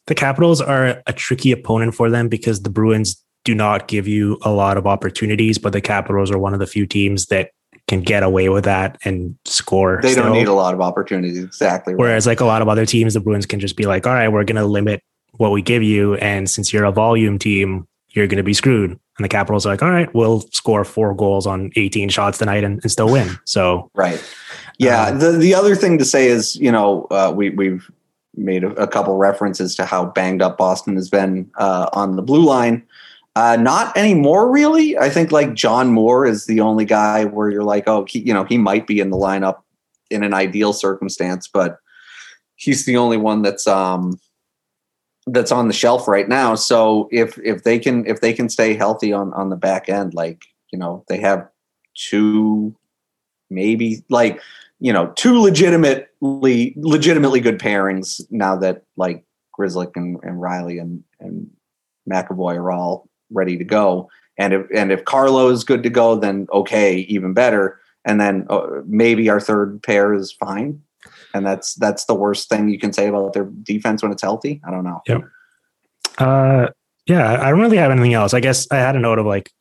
[0.06, 4.38] the Capitals are a tricky opponent for them because the Bruins do not give you
[4.42, 7.52] a lot of opportunities, but the Capitals are one of the few teams that
[7.88, 10.02] can get away with that and score.
[10.04, 11.42] They don't need a lot of opportunities.
[11.42, 11.94] Exactly.
[11.94, 12.00] Right.
[12.00, 14.28] Whereas like a lot of other teams, the Bruins can just be like, all right,
[14.28, 15.02] we're going to limit
[15.38, 16.16] what we give you.
[16.16, 18.92] And since you're a volume team, you're going to be screwed.
[18.92, 22.66] And the Capitals are like, all right, we'll score four goals on 18 shots tonight
[22.66, 23.40] and, and still win.
[23.46, 24.22] So, right.
[24.78, 25.04] Yeah.
[25.04, 27.90] Um, the, the other thing to say is, you know, uh, we, we've
[28.36, 32.22] made a, a, couple references to how banged up Boston has been uh, on the
[32.22, 32.84] blue line.
[33.38, 34.98] Uh, not anymore, really.
[34.98, 38.34] I think like John Moore is the only guy where you're like, oh, he, you
[38.34, 39.62] know, he might be in the lineup
[40.10, 41.78] in an ideal circumstance, but
[42.56, 44.20] he's the only one that's um,
[45.28, 46.56] that's on the shelf right now.
[46.56, 50.16] So if if they can if they can stay healthy on on the back end,
[50.16, 50.42] like
[50.74, 51.48] you know they have
[51.94, 52.76] two,
[53.52, 54.42] maybe like
[54.80, 59.24] you know two legitimately legitimately good pairings now that like
[59.56, 61.52] Grzelcyk and, and Reilly and and
[62.10, 64.10] McAvoy are all ready to go.
[64.38, 67.80] And if and if Carlo is good to go, then okay, even better.
[68.06, 70.82] And then uh, maybe our third pair is fine
[71.34, 74.62] and that's that's the worst thing you can say about their defense when it's healthy.
[74.68, 75.02] I don't know.
[75.08, 75.22] Yep.
[76.18, 76.68] Uh,
[77.06, 78.34] yeah, I don't really have anything else.
[78.34, 79.52] I guess I had a note of like,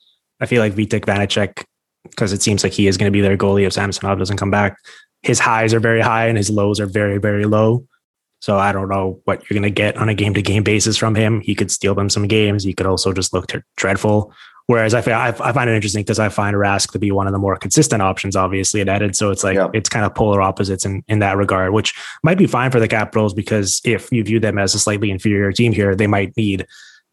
[0.41, 1.65] I feel like Vitek Vanecek
[2.05, 4.51] because it seems like he is going to be their goalie if Samsonov doesn't come
[4.51, 4.77] back.
[5.23, 7.87] His highs are very high and his lows are very very low.
[8.41, 10.97] So I don't know what you're going to get on a game to game basis
[10.97, 11.41] from him.
[11.41, 12.65] He could steal them some games.
[12.65, 14.33] He could also just look dreadful.
[14.67, 17.33] Whereas I, I, I find it interesting because I find Rask to be one of
[17.33, 19.15] the more consistent options, obviously, at Edit.
[19.15, 19.69] So it's like yeah.
[19.73, 22.89] it's kind of polar opposites in, in that regard, which might be fine for the
[22.89, 26.67] Capitals because if you view them as a slightly inferior team here, they might need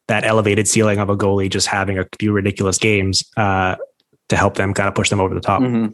[0.08, 3.76] that elevated ceiling of a goalie just having a few ridiculous games uh,
[4.30, 5.62] to help them kind of push them over the top.
[5.62, 5.94] Mm-hmm.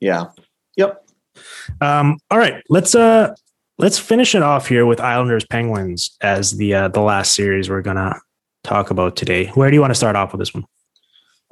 [0.00, 0.26] Yeah.
[0.76, 1.08] Yep.
[1.80, 3.34] Um, all right, let's uh
[3.78, 7.82] let's finish it off here with Islanders Penguins as the uh, the last series we're
[7.82, 8.20] gonna
[8.64, 9.46] talk about today.
[9.48, 10.64] Where do you want to start off with this one?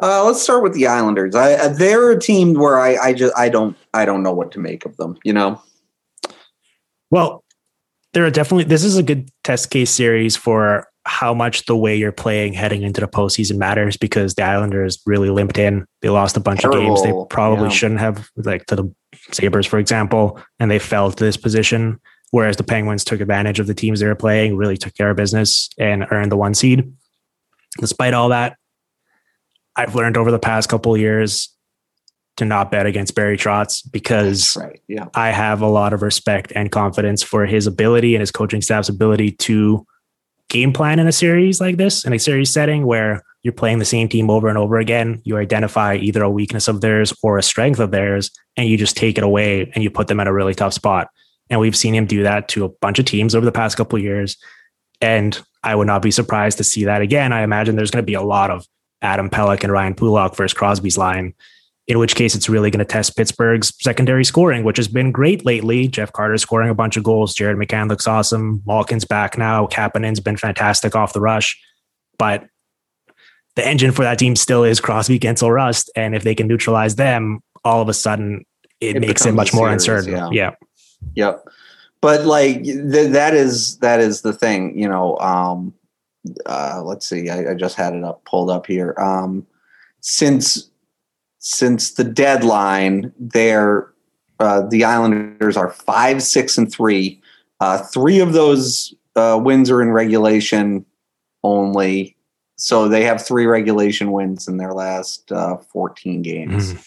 [0.02, 1.34] Uh, let's start with the Islanders.
[1.34, 4.52] I, uh, they're a team where I, I just I don't I don't know what
[4.52, 5.16] to make of them.
[5.24, 5.62] You know.
[7.10, 7.44] Well,
[8.12, 11.94] there are definitely this is a good test case series for how much the way
[11.94, 15.86] you're playing heading into the postseason matters because the Islanders really limped in.
[16.02, 16.80] They lost a bunch Terrible.
[16.80, 17.74] of games they probably yeah.
[17.74, 18.94] shouldn't have, like to the
[19.30, 22.00] Sabres, for example, and they fell to this position.
[22.30, 25.16] Whereas the Penguins took advantage of the teams they were playing, really took care of
[25.16, 26.92] business, and earned the one seed.
[27.78, 28.56] Despite all that,
[29.76, 31.54] I've learned over the past couple years
[32.36, 34.80] to not bet against Barry Trotz because right.
[34.88, 35.06] yeah.
[35.14, 38.88] I have a lot of respect and confidence for his ability and his coaching staff's
[38.88, 39.86] ability to
[40.48, 43.84] game plan in a series like this, in a series setting where you're playing the
[43.84, 45.20] same team over and over again.
[45.24, 48.96] You identify either a weakness of theirs or a strength of theirs, and you just
[48.96, 51.08] take it away and you put them at a really tough spot.
[51.50, 53.98] And we've seen him do that to a bunch of teams over the past couple
[53.98, 54.36] years.
[55.00, 57.32] And I would not be surprised to see that again.
[57.32, 58.66] I imagine there's going to be a lot of
[59.02, 61.34] Adam Pelech and Ryan Pulock versus Crosby's line,
[61.86, 65.44] in which case it's really going to test Pittsburgh's secondary scoring, which has been great
[65.44, 65.86] lately.
[65.88, 67.34] Jeff Carter scoring a bunch of goals.
[67.34, 68.62] Jared McCann looks awesome.
[68.66, 69.66] Malkin's back now.
[69.66, 71.60] Kapanen's been fantastic off the rush.
[72.18, 72.46] But
[73.54, 75.90] the engine for that team still is Crosby, Guentzel, Rust.
[75.94, 78.44] And if they can neutralize them, all of a sudden
[78.80, 80.12] it, it makes it much more series, uncertain.
[80.12, 80.28] Yeah.
[80.32, 80.50] yeah.
[81.14, 81.48] Yep.
[82.00, 85.18] But like th- that is that is the thing, you know.
[85.18, 85.74] Um,
[86.44, 88.94] uh, let's see, I, I, just had it up pulled up here.
[88.98, 89.46] Um,
[90.00, 90.70] since
[91.38, 93.92] since the deadline, there
[94.40, 97.20] uh, the Islanders are five, six, and three.
[97.60, 100.84] Uh, three of those uh, wins are in regulation
[101.42, 102.16] only,
[102.56, 106.74] so they have three regulation wins in their last uh, 14 games.
[106.74, 106.86] Mm.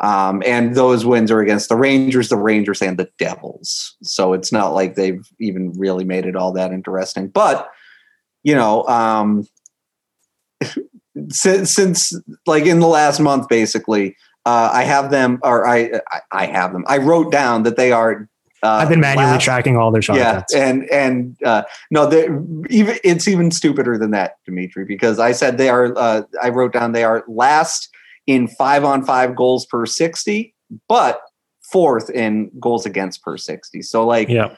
[0.00, 3.96] Um, and those wins are against the Rangers, the Rangers, and the Devils.
[4.02, 7.28] So it's not like they've even really made it all that interesting.
[7.28, 7.68] But
[8.44, 9.46] you know, um,
[11.30, 12.14] since, since
[12.46, 16.84] like in the last month, basically, uh, I have them, or I, I have them.
[16.88, 18.28] I wrote down that they are.
[18.62, 20.18] Uh, I've been manually last, tracking all their shots.
[20.18, 22.10] yeah, and and uh, no,
[22.70, 25.96] even it's even stupider than that, Dimitri, because I said they are.
[25.96, 27.88] Uh, I wrote down they are last
[28.28, 30.54] in five on five goals per sixty,
[30.88, 31.20] but
[31.70, 33.82] fourth in goals against per 60.
[33.82, 34.56] So like yeah.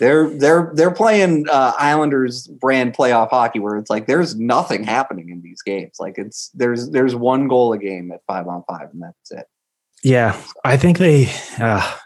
[0.00, 5.30] they're they're they're playing uh, Islanders brand playoff hockey where it's like there's nothing happening
[5.30, 5.96] in these games.
[6.00, 9.46] Like it's there's there's one goal a game at 5 on 5 and that's it.
[10.02, 11.96] Yeah, I think they uh,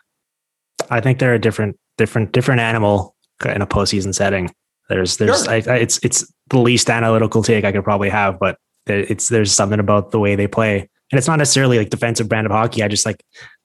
[0.90, 4.50] I think they're a different different different animal in a postseason setting.
[4.88, 5.52] There's there's sure.
[5.52, 9.52] I, I, it's it's the least analytical take I could probably have, but it's there's
[9.52, 10.90] something about the way they play.
[11.12, 12.82] And it's not necessarily like defensive brand of hockey.
[12.82, 13.24] I just like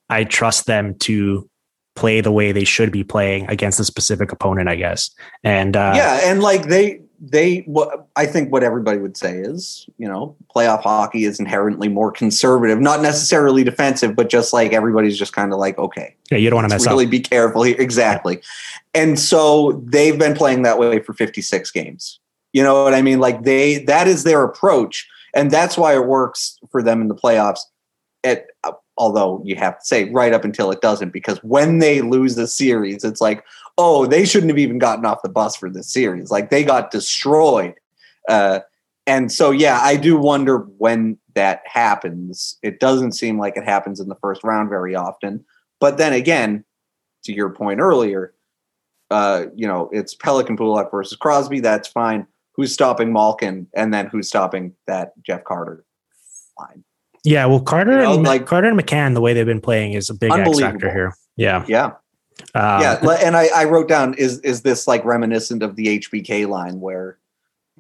[0.09, 1.49] I trust them to
[1.95, 5.11] play the way they should be playing against a specific opponent, I guess.
[5.43, 9.87] And uh, yeah, and like they they what I think what everybody would say is,
[9.97, 15.17] you know, playoff hockey is inherently more conservative, not necessarily defensive, but just like everybody's
[15.17, 17.11] just kind of like, okay, yeah, you don't want to mess really up.
[17.11, 17.75] be careful here.
[17.77, 18.41] Exactly.
[18.93, 22.19] And so they've been playing that way for 56 games.
[22.53, 23.19] You know what I mean?
[23.19, 27.15] Like they that is their approach, and that's why it works for them in the
[27.15, 27.59] playoffs.
[28.23, 28.47] At
[28.97, 32.47] although you have to say right up until it doesn't, because when they lose the
[32.47, 33.43] series, it's like,
[33.77, 36.30] oh, they shouldn't have even gotten off the bus for this series.
[36.30, 37.75] Like they got destroyed.
[38.27, 38.59] Uh,
[39.07, 42.57] and so, yeah, I do wonder when that happens.
[42.61, 45.45] It doesn't seem like it happens in the first round very often.
[45.80, 46.65] But then again,
[47.23, 48.34] to your point earlier,
[49.09, 51.59] uh, you know, it's Pelech and Pulock versus Crosby.
[51.59, 52.27] That's fine.
[52.60, 53.68] Who's stopping Malkin?
[53.74, 55.86] And then who's stopping that Jeff Carter?
[56.57, 56.84] Fine.
[57.24, 59.93] Yeah, well, Carter You know, and like- Carter and McCann, the way they've been playing
[59.93, 61.14] is a big X factor here.
[61.38, 61.86] Yeah, Yeah.
[61.86, 62.99] um, yeah.
[63.24, 67.18] And I, I wrote down is is this like reminiscent of the HBK line where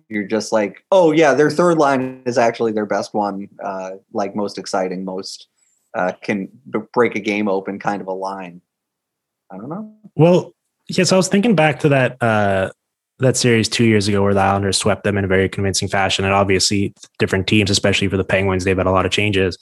[0.07, 4.33] you're just like, oh yeah, their third line is actually their best one, uh, like
[4.33, 5.49] most exciting, most
[5.93, 6.47] uh, can
[6.93, 8.61] break a game open kind of a line.
[9.51, 9.93] I don't know.
[10.15, 10.53] Well,
[10.87, 12.69] yes, I was thinking back to that uh,
[13.19, 16.25] that series two years ago where the Islanders swept them in a very convincing fashion,
[16.25, 19.57] and obviously different teams, especially for the Penguins, they've had a lot of changes.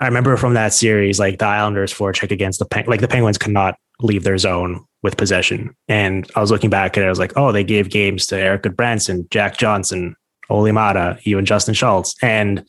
[0.00, 3.52] I remember from that series, like the Islanders forecheck against the like the Penguins could
[3.52, 7.32] not leave their zone with possession, and I was looking back and I was like,
[7.36, 10.16] oh, they gave games to Eric Branson, Jack Johnson,
[10.50, 12.64] Olli Maatta, even Justin Schultz, and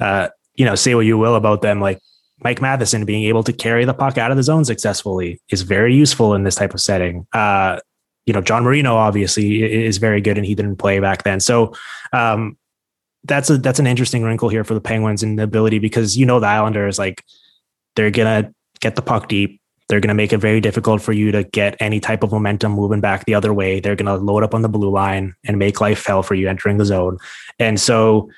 [0.00, 2.00] uh, you know, say what you will about them, like
[2.42, 5.94] Mike Matheson being able to carry the puck out of the zone successfully is very
[5.94, 7.26] useful in this type of setting.
[7.32, 7.80] Uh,
[8.30, 11.40] you know, John Marino obviously is very good, and he didn't play back then.
[11.40, 11.74] So
[12.12, 12.56] um,
[13.24, 16.24] that's a that's an interesting wrinkle here for the Penguins and the ability because you
[16.24, 17.24] know the Islanders like
[17.96, 19.60] they're gonna get the puck deep.
[19.88, 23.00] They're gonna make it very difficult for you to get any type of momentum moving
[23.00, 23.80] back the other way.
[23.80, 26.76] They're gonna load up on the blue line and make life hell for you entering
[26.76, 27.18] the zone.
[27.58, 28.30] And so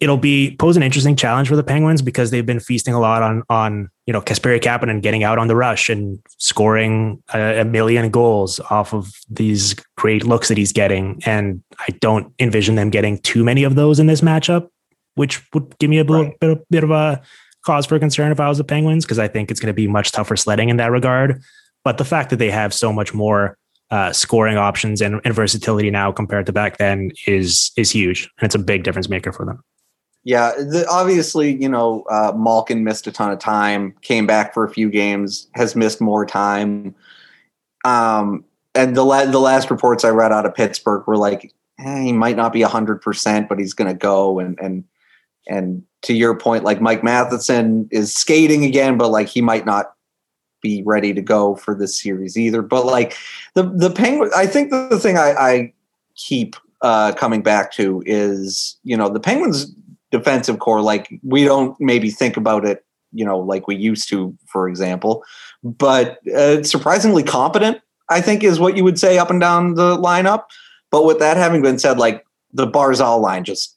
[0.00, 3.22] it'll be pose an interesting challenge for the Penguins because they've been feasting a lot
[3.22, 7.64] on on you know Kasperi Kapanen getting out on the rush and scoring a, a
[7.64, 12.90] million goals off of these great looks that he's getting, and I don't envision them
[12.90, 14.68] getting too many of those in this matchup,
[15.14, 16.40] which would give me a bit, Right.
[16.40, 17.20] bit, bit of a
[17.64, 19.88] cause for concern if I was the Penguins because I think it's going to be
[19.88, 21.42] much tougher sledding in that regard.
[21.84, 23.56] But the fact that they have so much more
[23.90, 28.46] uh, scoring options and, and versatility now compared to back then is is huge, and
[28.46, 29.62] it's a big difference maker for them.
[30.26, 34.64] Yeah, the, obviously, you know, uh, Malkin missed a ton of time, came back for
[34.64, 36.96] a few games, has missed more time.
[37.84, 42.00] Um, and the la- the last reports I read out of Pittsburgh were like, eh,
[42.02, 44.40] he might not be hundred percent, but he's going to go.
[44.40, 44.82] And and
[45.46, 49.94] and to your point, like Mike Matheson is skating again, but like he might not
[50.60, 52.62] be ready to go for this series either.
[52.62, 53.16] But like
[53.54, 55.72] the the Penguin, I think the, the thing I, I
[56.16, 59.72] keep uh, coming back to is you know the Penguins
[60.12, 64.36] defensive core like we don't maybe think about it you know like we used to
[64.46, 65.24] for example
[65.62, 67.78] but uh, surprisingly competent
[68.08, 70.44] i think is what you would say up and down the lineup
[70.90, 73.76] but with that having been said like the barzal line just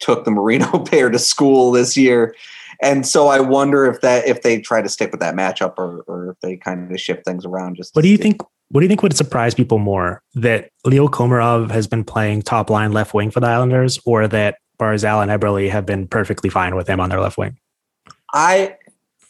[0.00, 2.34] took the marino pair to school this year
[2.82, 6.00] and so i wonder if that if they try to stick with that matchup or,
[6.06, 8.22] or if they kind of shift things around just What do you see.
[8.24, 8.42] think?
[8.70, 12.68] What do you think would surprise people more that Leo Komarov has been playing top
[12.68, 16.74] line left wing for the Islanders, or that Barzal and Eberle have been perfectly fine
[16.74, 17.56] with him on their left wing?
[18.32, 18.76] I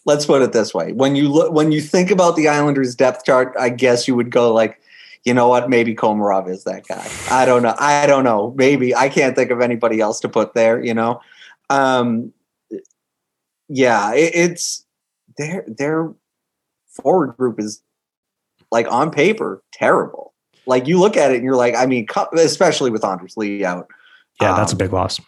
[0.04, 3.24] let's put it this way: when you look, when you think about the Islanders' depth
[3.24, 4.80] chart, I guess you would go like,
[5.24, 5.68] you know what?
[5.68, 7.06] Maybe Komarov is that guy.
[7.30, 7.74] I don't know.
[7.78, 8.54] I don't know.
[8.56, 10.82] Maybe I can't think of anybody else to put there.
[10.84, 11.20] You know,
[11.70, 12.32] um,
[13.68, 14.84] yeah, it, it's
[15.36, 16.12] their their
[16.88, 17.82] forward group is
[18.72, 20.32] like on paper terrible.
[20.66, 23.88] Like you look at it and you're like, I mean, especially with Anders Lee out
[24.40, 25.20] Yeah, that's a Um, big loss.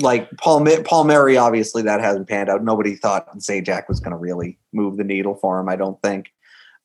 [0.00, 2.62] Like Paul Palmieri, obviously that hasn't panned out.
[2.64, 5.68] Nobody thought Zajac was going to really move the needle for him.
[5.68, 6.32] I don't think.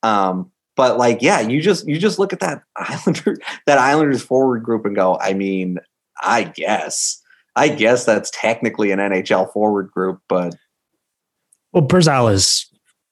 [0.03, 4.63] Um, but like, yeah, you just you just look at that Islander that Islanders forward
[4.63, 5.17] group and go.
[5.19, 5.77] I mean,
[6.21, 7.21] I guess
[7.55, 10.55] I guess that's technically an NHL forward group, but
[11.73, 12.65] Well, Barzal is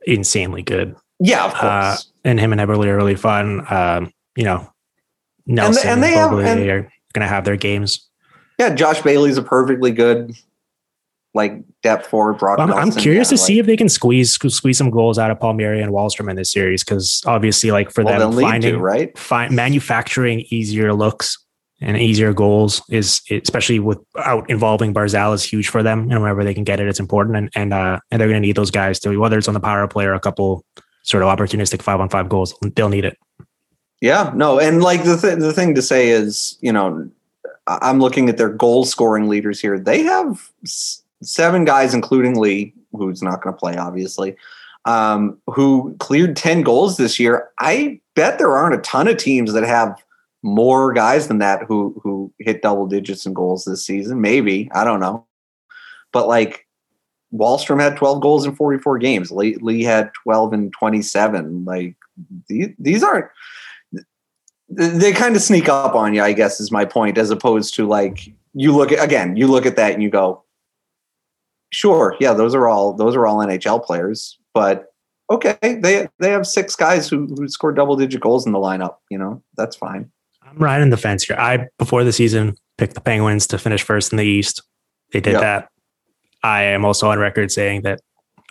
[0.08, 1.64] insanely good, yeah, of course.
[1.64, 3.66] uh, and him and Eberle are really fun.
[3.72, 4.72] Um, you know,
[5.46, 6.82] Nelson and and, they have- and- are
[7.14, 8.09] going to have their games.
[8.60, 10.36] Yeah, Josh Bailey's a perfectly good
[11.34, 12.38] like depth forward.
[12.38, 15.32] Brock I'm, I'm curious yeah, to see if they can squeeze squeeze some goals out
[15.32, 18.80] of Palmieri and Wahlstrom in this series because obviously, like for well, them, finding to,
[18.80, 19.18] right?
[19.18, 21.38] fi- manufacturing easier looks
[21.82, 26.12] and easier goals is especially without involving Barzal is huge for them.
[26.12, 27.38] And whenever they can get it, it's important.
[27.38, 29.60] And and uh, and they're going to need those guys to whether it's on the
[29.60, 30.66] power play or a couple
[31.04, 33.18] sort of opportunistic five on five goals, they'll need it.
[34.02, 37.10] Yeah, no, and like the th- the thing to say is, you know,
[37.82, 39.80] I'm looking at their goal scoring leaders here.
[39.80, 40.52] They have
[41.22, 44.36] seven guys, including Lee, who's not going to play, obviously,
[44.86, 47.50] um, who cleared 10 goals this year.
[47.60, 50.04] I bet there aren't a ton of teams that have
[50.42, 54.22] more guys than that who who hit double digits in goals this season.
[54.22, 55.28] Maybe I don't know,
[56.12, 56.66] but like
[57.34, 59.32] Wahlstrom had 12 goals in 44 games.
[59.32, 61.66] Lee, Lee had 12 and 27.
[61.66, 61.96] Like
[62.48, 63.28] these, these aren't.
[64.70, 67.18] They kind of sneak up on you, I guess, is my point.
[67.18, 70.44] As opposed to like you look at again, you look at that and you go,
[71.72, 74.94] sure, yeah, those are all those are all NHL players, but
[75.32, 78.98] okay, they they have six guys who who scored double digit goals in the lineup.
[79.10, 80.12] You know, that's fine.
[80.44, 81.38] I'm riding the fence here.
[81.38, 84.62] I before the season picked the Penguins to finish first in the East.
[85.12, 85.42] They did Yep.
[85.42, 85.70] that.
[86.44, 88.00] I am also on record saying that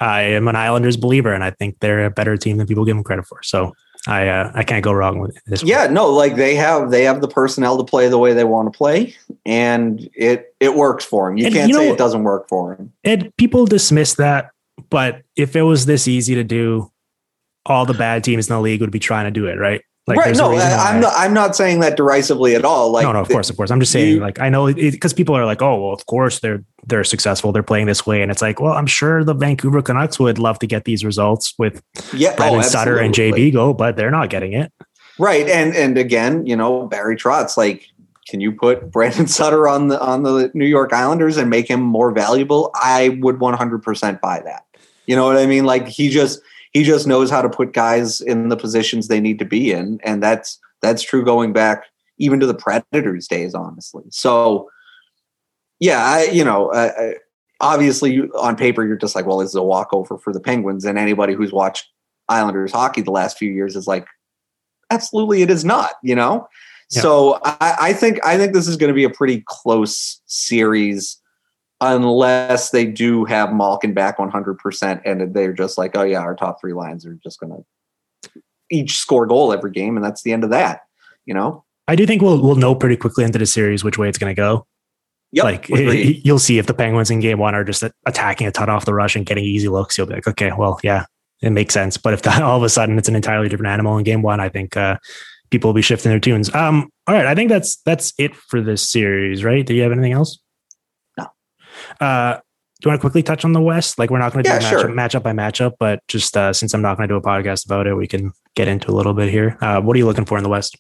[0.00, 2.94] I am an Islanders believer, and I think they're a better team than people give
[2.94, 3.42] them credit for.
[3.42, 3.72] So
[4.06, 5.62] I uh, I can't go wrong with this.
[5.62, 5.68] one.
[5.68, 8.72] Yeah, no, like they have they have the personnel to play the way they want
[8.72, 11.36] to play, and it it works for them.
[11.36, 12.92] You And can't you say know- it doesn't work for them.
[13.04, 14.50] and people dismiss that,
[14.88, 16.90] but if it was this easy to do,
[17.66, 19.82] all the bad teams in the league would be trying to do it, right?
[20.16, 20.36] Right?
[20.36, 21.12] No, I, I'm not.
[21.16, 22.90] I'm not saying that derisively at all.
[22.90, 23.70] Like no, no, of course, of course.
[23.70, 26.40] I'm just saying, you- like, I know because people are like, oh, well, of course
[26.40, 29.82] they're they're successful, they're playing this way, and it's like, well, I'm sure the Vancouver
[29.82, 31.82] Canucks would love to get these results with
[32.14, 33.14] Yeah, Brandon oh, Sutter and.
[33.14, 34.72] JB go, but they're not getting it.
[35.18, 37.86] Right, and and again, you know, Barry Trotz, like,
[38.28, 41.80] can you put Brandon Sutter on the on the New York Islanders and make him
[41.80, 42.70] more valuable?
[42.74, 44.64] I would 100 percent buy that.
[45.06, 45.64] You know what I mean?
[45.64, 46.40] Like he just
[46.72, 49.98] he just knows how to put guys in the positions they need to be in,
[50.04, 51.84] and that's that's true going back
[52.18, 54.04] even to the Predators days, honestly.
[54.10, 54.68] So,
[55.80, 57.12] yeah, I you know, uh,
[57.60, 60.84] obviously you, on paper you're just like, well, this is a walkover for the Penguins,
[60.84, 61.88] and anybody who's watched
[62.28, 64.06] Islanders hockey the last few years is like,
[64.90, 65.92] absolutely, it is not.
[66.02, 66.48] You know.
[66.90, 67.02] Yeah.
[67.02, 71.20] So I, I think I think this is going to be a pretty close series,
[71.80, 76.34] unless they do have Malkin back 100 percent, and they're just like, oh yeah, our
[76.34, 80.32] top three lines are just going to each score goal every game, and that's the
[80.32, 80.82] end of that.
[81.24, 81.64] You know.
[81.86, 84.34] I do think we'll we'll know pretty quickly into the series which way it's going
[84.34, 84.66] to go.
[85.32, 85.44] Yep.
[85.44, 86.20] like agreed.
[86.24, 88.94] you'll see if the Penguins in game one are just attacking a ton off the
[88.94, 89.96] rush and getting easy looks.
[89.96, 91.04] You'll be like, okay, well, yeah,
[91.42, 91.96] it makes sense.
[91.96, 94.40] But if that, all of a sudden it's an entirely different animal in game one,
[94.40, 94.96] I think uh,
[95.50, 96.54] people will be shifting their tunes.
[96.54, 99.64] Um, all right, I think that's that's it for this series, right?
[99.64, 100.38] Do you have anything else?
[102.00, 102.38] Uh,
[102.80, 103.98] do you want to quickly touch on the West?
[103.98, 104.90] Like we're not going to do Yeah, matchup, sure.
[104.90, 107.88] matchup by matchup, but just uh, since I'm not going to do a podcast about
[107.88, 109.58] it, we can get into a little bit here.
[109.60, 110.76] Uh, what are you looking for in the West?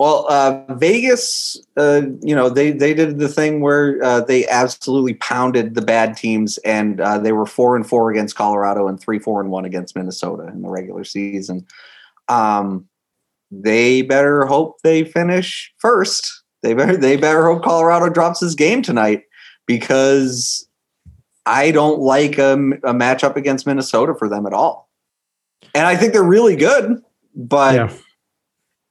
[0.00, 5.14] Well, uh, Vegas, uh, you know, they they did the thing where uh, they absolutely
[5.14, 9.18] pounded the bad teams, and uh, they were four and four against Colorado and three
[9.18, 11.66] four and one against Minnesota in the regular season.
[12.28, 12.88] Um,
[13.50, 16.42] they better hope they finish first.
[16.62, 19.22] They better they better hope Colorado drops his game tonight
[19.66, 20.68] because
[21.46, 24.88] I don't like a, a matchup against Minnesota for them at all.
[25.74, 27.02] And I think they're really good,
[27.34, 27.92] but Yeah.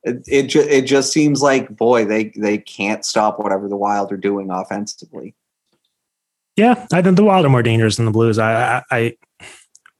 [0.04, 4.12] it it, ju- it just seems like boy they they can't stop whatever the Wild
[4.12, 5.36] are doing offensively.
[6.56, 8.38] Yeah, I think the Wild are more dangerous than the Blues.
[8.38, 9.18] I, I, I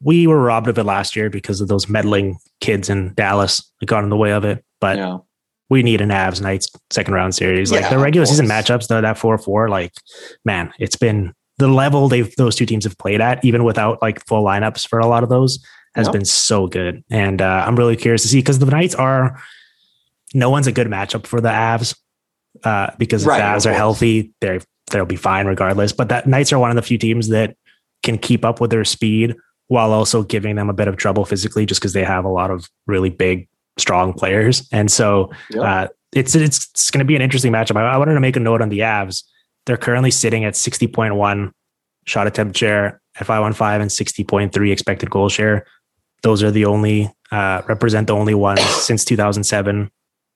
[0.02, 3.86] we were robbed of it last year because of those meddling kids in Dallas that
[3.86, 4.64] got in the way of it.
[4.82, 5.18] But Yeah.
[5.74, 7.72] We need an Avs Knights second round series.
[7.72, 9.92] Like Yeah, the regular season matchups, though, that four four, like
[10.46, 14.26] man, it's been the level they've those two teams have played at, even without like
[14.26, 15.60] full lineups for a lot of those,
[15.96, 16.14] has Yep.
[16.14, 17.04] been so good.
[17.10, 19.40] And uh, I'm really curious to see because the Knights are
[20.34, 21.96] no one's a good matchup for the Avs
[22.64, 24.62] uh, because if Right, the of Avs are healthy, they're
[24.92, 25.92] they'll be fine regardless.
[25.94, 27.56] But that Knights are one of the few teams that
[28.04, 29.36] can keep up with their speed
[29.68, 32.52] while also giving them a bit of trouble physically, just because they have a lot
[32.52, 33.48] of really big,
[33.78, 34.68] strong players.
[34.72, 35.62] And so Yeah.
[35.62, 37.76] uh, it's it's, it's going to be an interesting matchup.
[37.76, 39.24] I, I wanted to make a note on the Avs.
[39.66, 41.52] They're currently sitting at sixty point one
[42.06, 45.66] shot attempt share, FI one and sixty point three expected goal share.
[46.22, 49.90] Those are the only uh, represent the only ones since two thousand seven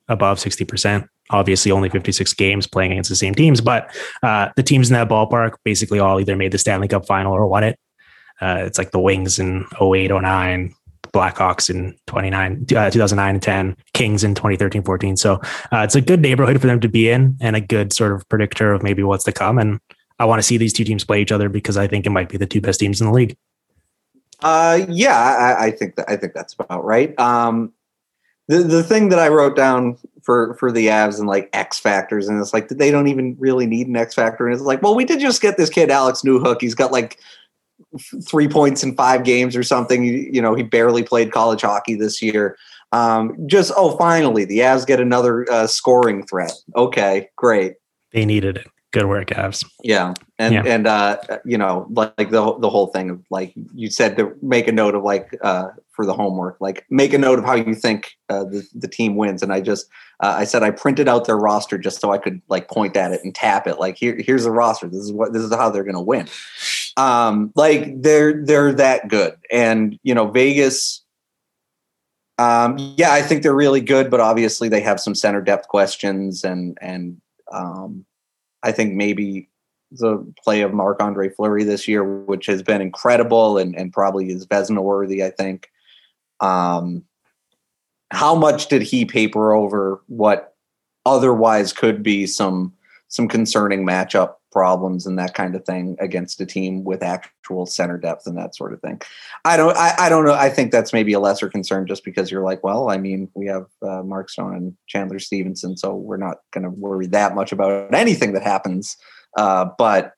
[0.08, 1.06] above sixty percent.
[1.30, 4.94] Obviously, only fifty six games playing against the same teams, but uh, the teams in
[4.94, 7.78] that ballpark basically all either made the Stanley Cup final or won it.
[8.40, 10.74] Uh, it's like the Wings in 08, 09,
[11.18, 15.18] Blackhawks in 29, uh, 2009 and 10, Kings in 2013, 14.
[15.18, 15.34] So
[15.72, 18.28] uh, it's a good neighborhood for them to be in and a good sort of
[18.30, 19.58] predictor of maybe what's to come.
[19.58, 19.80] And
[20.20, 22.30] I want to see these two teams play each other because I think it might
[22.30, 23.36] be the two best teams in the league.
[24.44, 27.20] Uh, yeah, I, I think that I think that's about right.
[27.20, 27.74] Um,
[28.48, 32.28] the the thing that I wrote down for for the Avs and like X factors,
[32.28, 34.94] and it's like they don't even really need an X factor, and it's like, well,
[34.94, 36.62] we did just get this kid Alex Newhook.
[36.62, 37.20] He's got like
[38.28, 40.04] three points in five games or something.
[40.04, 42.58] You, you know, he barely played college hockey this year.
[42.92, 46.54] Um, just oh, finally, the Avs get another uh, scoring threat.
[46.76, 47.76] Okay, great.
[48.12, 48.68] They needed it.
[48.92, 49.66] Good work, Avs.
[49.84, 50.64] Yeah, and Yeah.
[50.66, 54.34] and uh, you know, like, like the the whole thing of like you said to
[54.42, 57.54] make a note of like uh, for the homework, like make a note of how
[57.54, 59.44] you think uh, the the team wins.
[59.44, 59.88] And I just
[60.24, 63.12] uh, I said I printed out their roster just so I could like point at
[63.12, 63.78] it and tap it.
[63.78, 64.88] Like here here's the roster.
[64.88, 66.30] This is what this is how they're going to win.
[66.98, 71.04] Um, like they're they're that good, and you know Vegas.
[72.40, 76.44] Um, yeah, I think they're really good, but obviously they have some center depth questions,
[76.44, 77.22] and and
[77.52, 78.06] um,
[78.64, 79.50] I think maybe
[79.92, 84.30] the play of Marc Andre Fleury this year, which has been incredible and, and probably
[84.30, 85.70] is Vezina worthy, I think.
[86.40, 87.04] Um,
[88.12, 90.56] how much did he paper over what
[91.06, 92.74] otherwise could be some
[93.10, 97.98] some concerning matchup problems and that kind of thing against a team with actual center
[97.98, 99.02] depth and that sort of thing?
[99.46, 100.34] I don't I, I don't know.
[100.34, 103.46] I think that's maybe a lesser concern just because you're like, well, I mean, we
[103.48, 107.52] have uh, Mark Stone and Chandler Stephenson, so we're not going to worry that much
[107.52, 108.98] about anything that happens
[109.38, 110.14] uh, but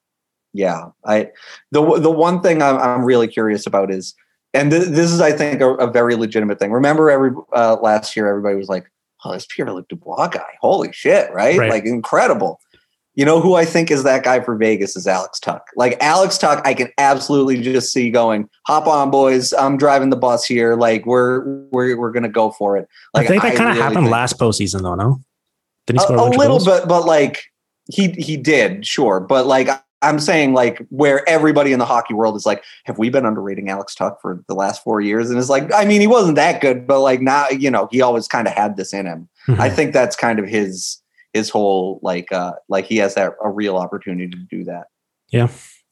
[0.53, 1.29] yeah, I
[1.71, 4.15] the the one thing I'm, I'm really curious about is,
[4.53, 6.71] and th- this is I think a, a very legitimate thing.
[6.71, 8.89] Remember, every uh, last year everybody was like,
[9.23, 11.57] "Oh, this Pierre Luc Dubois guy, holy shit, right?
[11.57, 11.69] Right.
[11.69, 12.59] Like incredible."
[13.19, 15.61] You know who I think is that guy for Vegas is Alex Tuch.
[15.75, 19.51] Like Alex Tuch, I can absolutely just see going, hop on, boys.
[19.51, 20.77] I'm driving the bus here.
[20.77, 22.87] Like we're we're we're gonna go for it.
[23.13, 24.95] Like I think that kind of really happened think- last postseason, though.
[24.95, 25.19] No,
[25.85, 27.43] did he a, score a of little bit, but like
[27.91, 29.19] he he did, sure.
[29.19, 29.67] But like
[30.01, 33.67] I'm saying, like where everybody in the hockey world is like, have we been underrating
[33.67, 35.29] Alex Tuch for the last four years?
[35.29, 38.01] And it's like, I mean, he wasn't that good, but like now, you know, he
[38.01, 39.27] always kind of had this in him.
[39.49, 39.59] Mhm.
[39.59, 40.98] I think that's kind of his
[41.33, 44.87] his whole like uh like he has that a real opportunity to do that.
[45.31, 45.49] Yeah.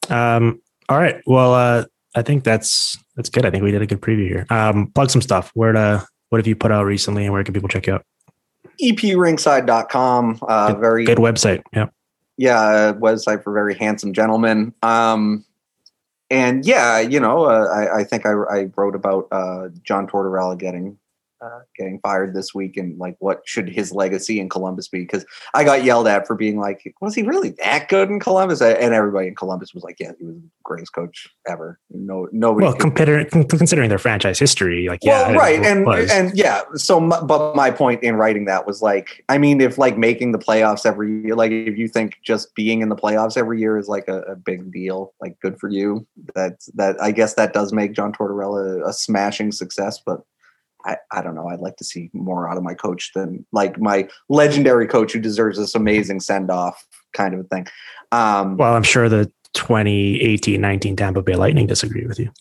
[0.09, 1.21] Um, all right.
[1.25, 1.85] Well, uh,
[2.15, 3.45] I think that's that's good.
[3.45, 4.45] I think we did a good preview here.
[4.49, 5.51] Um, plug some stuff.
[5.53, 6.05] Where to?
[6.29, 8.05] What have you put out recently, and where can people check you out?
[8.83, 11.63] EPRinkside.com, uh, Good- very Good website.
[11.73, 11.87] Yeah.
[12.37, 14.73] yeah, a website for very handsome gentlemen.
[14.83, 15.45] Um,
[16.29, 20.57] and yeah, you know, uh, I, I think I, I wrote about uh, John Tortorella
[20.57, 20.97] getting
[21.41, 24.99] uh, getting fired this week and like what should his legacy in Columbus be?
[24.99, 28.61] Because I got yelled at for being like, was he really that good in Columbus?
[28.61, 31.79] And everybody in Columbus was like, yeah, he was the greatest coach ever.
[31.91, 32.65] No, nobody.
[32.65, 36.61] Well, considering considering their franchise history, like yeah, well, right, and and yeah.
[36.75, 40.31] So, my, but my point in writing that was like, I mean, if like making
[40.31, 43.77] the playoffs every year, like if you think just being in the playoffs every year
[43.77, 46.05] is like a, a big deal, like good for you.
[46.35, 47.01] That's that.
[47.01, 50.21] I guess that does make John Tortorella a smashing success, but.
[50.87, 51.49] I, I don't know.
[51.49, 55.19] I'd like to see more out of my coach than like my legendary coach who
[55.19, 57.67] deserves this amazing send off kind of a thing.
[58.11, 62.31] Um, well, I'm sure the 2018-19 Tampa Bay Lightning disagree with you.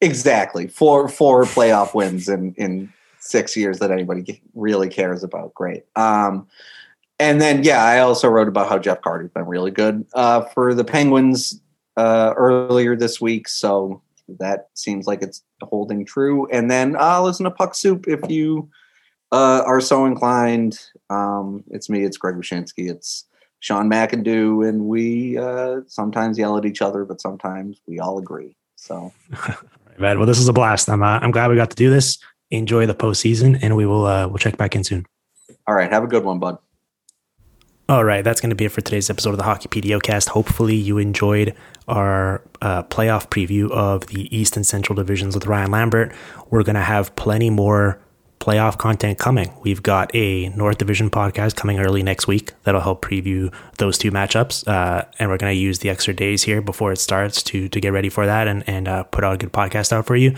[0.00, 0.68] Exactly.
[0.68, 5.54] Four four playoff wins in in six years that anybody really cares about.
[5.54, 5.84] Great.
[5.96, 6.46] Um,
[7.18, 10.72] and then yeah, I also wrote about how Jeff Carter's been really good uh, for
[10.72, 11.60] the Penguins
[11.96, 13.48] uh, earlier this week.
[13.48, 14.00] So
[14.38, 16.46] that seems like it's holding true.
[16.50, 18.68] And then uh, listen to Puck Soup if you
[19.32, 20.78] uh, are so inclined.
[21.10, 22.04] Um, it's me.
[22.04, 22.90] It's Greg Wyshynski.
[22.90, 23.24] It's
[23.60, 28.56] Sean McIndoe, and we uh, sometimes yell at each other, but sometimes we all agree.
[28.76, 29.12] So.
[29.98, 30.88] Right, well, this is a blast.
[30.88, 32.18] I'm uh, I'm glad we got to do this.
[32.50, 35.06] Enjoy the postseason, and we will uh, we'll check back in soon.
[35.66, 35.90] All right.
[35.90, 36.58] Have a good one, bud.
[37.90, 40.76] All right, that's going to be it for today's episode of the Hockey PDO Hopefully,
[40.76, 41.54] you enjoyed
[41.88, 46.12] our uh, playoff preview of the East and Central divisions with Ryan Lambert.
[46.50, 47.98] We're going to have plenty more
[48.40, 49.54] playoff content coming.
[49.62, 54.10] We've got a North Division podcast coming early next week that'll help preview those two
[54.10, 57.70] matchups, uh, and we're going to use the extra days here before it starts to
[57.70, 60.14] to get ready for that and and uh, put out a good podcast out for
[60.14, 60.34] you.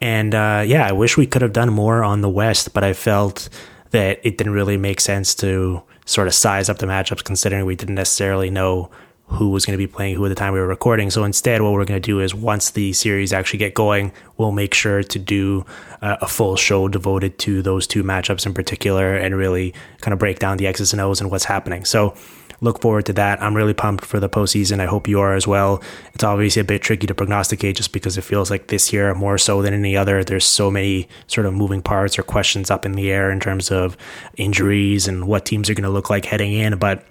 [0.00, 2.92] And uh, yeah, I wish we could have done more on the West, but I
[2.92, 3.48] felt
[3.92, 7.76] that it didn't really make sense to sort of size up the matchups considering we
[7.76, 8.90] didn't necessarily know
[9.32, 11.10] who was going to be playing who at the time we were recording.
[11.10, 14.52] So instead, what we're going to do is once the series actually get going, we'll
[14.52, 15.64] make sure to do
[16.02, 20.18] uh, a full show devoted to those two matchups in particular and really kind of
[20.18, 21.84] break down the X's and O's and what's happening.
[21.84, 22.14] So
[22.62, 23.42] look forward to that.
[23.42, 24.80] I'm really pumped for the postseason.
[24.80, 25.82] I hope you are as well.
[26.14, 29.36] It's obviously a bit tricky to prognosticate just because it feels like this year, more
[29.36, 32.92] so than any other, there's so many sort of moving parts or questions up in
[32.92, 33.96] the air in terms of
[34.36, 36.78] injuries and what teams are going to look like heading in.
[36.78, 37.04] But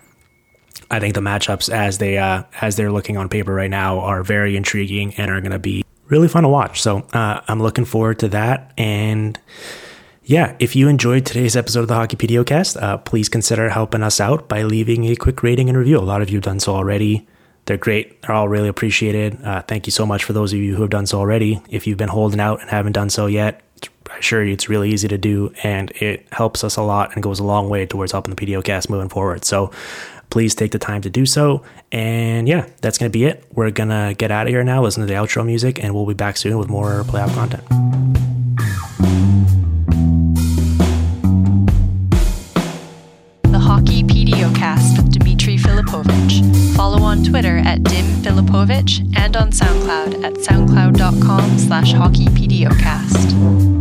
[0.89, 4.23] I think the matchups as they uh, as they're looking on paper right now are
[4.23, 6.81] very intriguing and are going to be really fun to watch.
[6.81, 8.73] So uh, I'm looking forward to that.
[8.77, 9.39] And
[10.31, 14.21] yeah, if you enjoyed today's episode of the Hockey PDOcast, uh, please consider helping us
[14.21, 15.97] out by leaving a quick rating and review.
[15.97, 17.27] A lot of you have done so already.
[17.65, 18.21] They're great.
[18.21, 19.43] They're all really appreciated.
[19.43, 21.61] Uh, thank you so much for those of you who have done so already.
[21.69, 23.61] If you've been holding out and haven't done so yet,
[24.09, 27.21] I assure you, it's really easy to do, and it helps us a lot and
[27.21, 29.43] goes a long way towards helping the PDO cast moving forward.
[29.43, 29.71] So
[30.29, 31.61] please take the time to do so.
[31.91, 33.43] And yeah, that's going to be it.
[33.51, 36.05] We're going to get out of here now, listen to the outro music, and we'll
[36.05, 39.30] be back soon with more playoff content.
[46.75, 53.80] Follow on Twitter at Dim Filipovic and on SoundCloud at soundcloud.com slash hockeypdocast.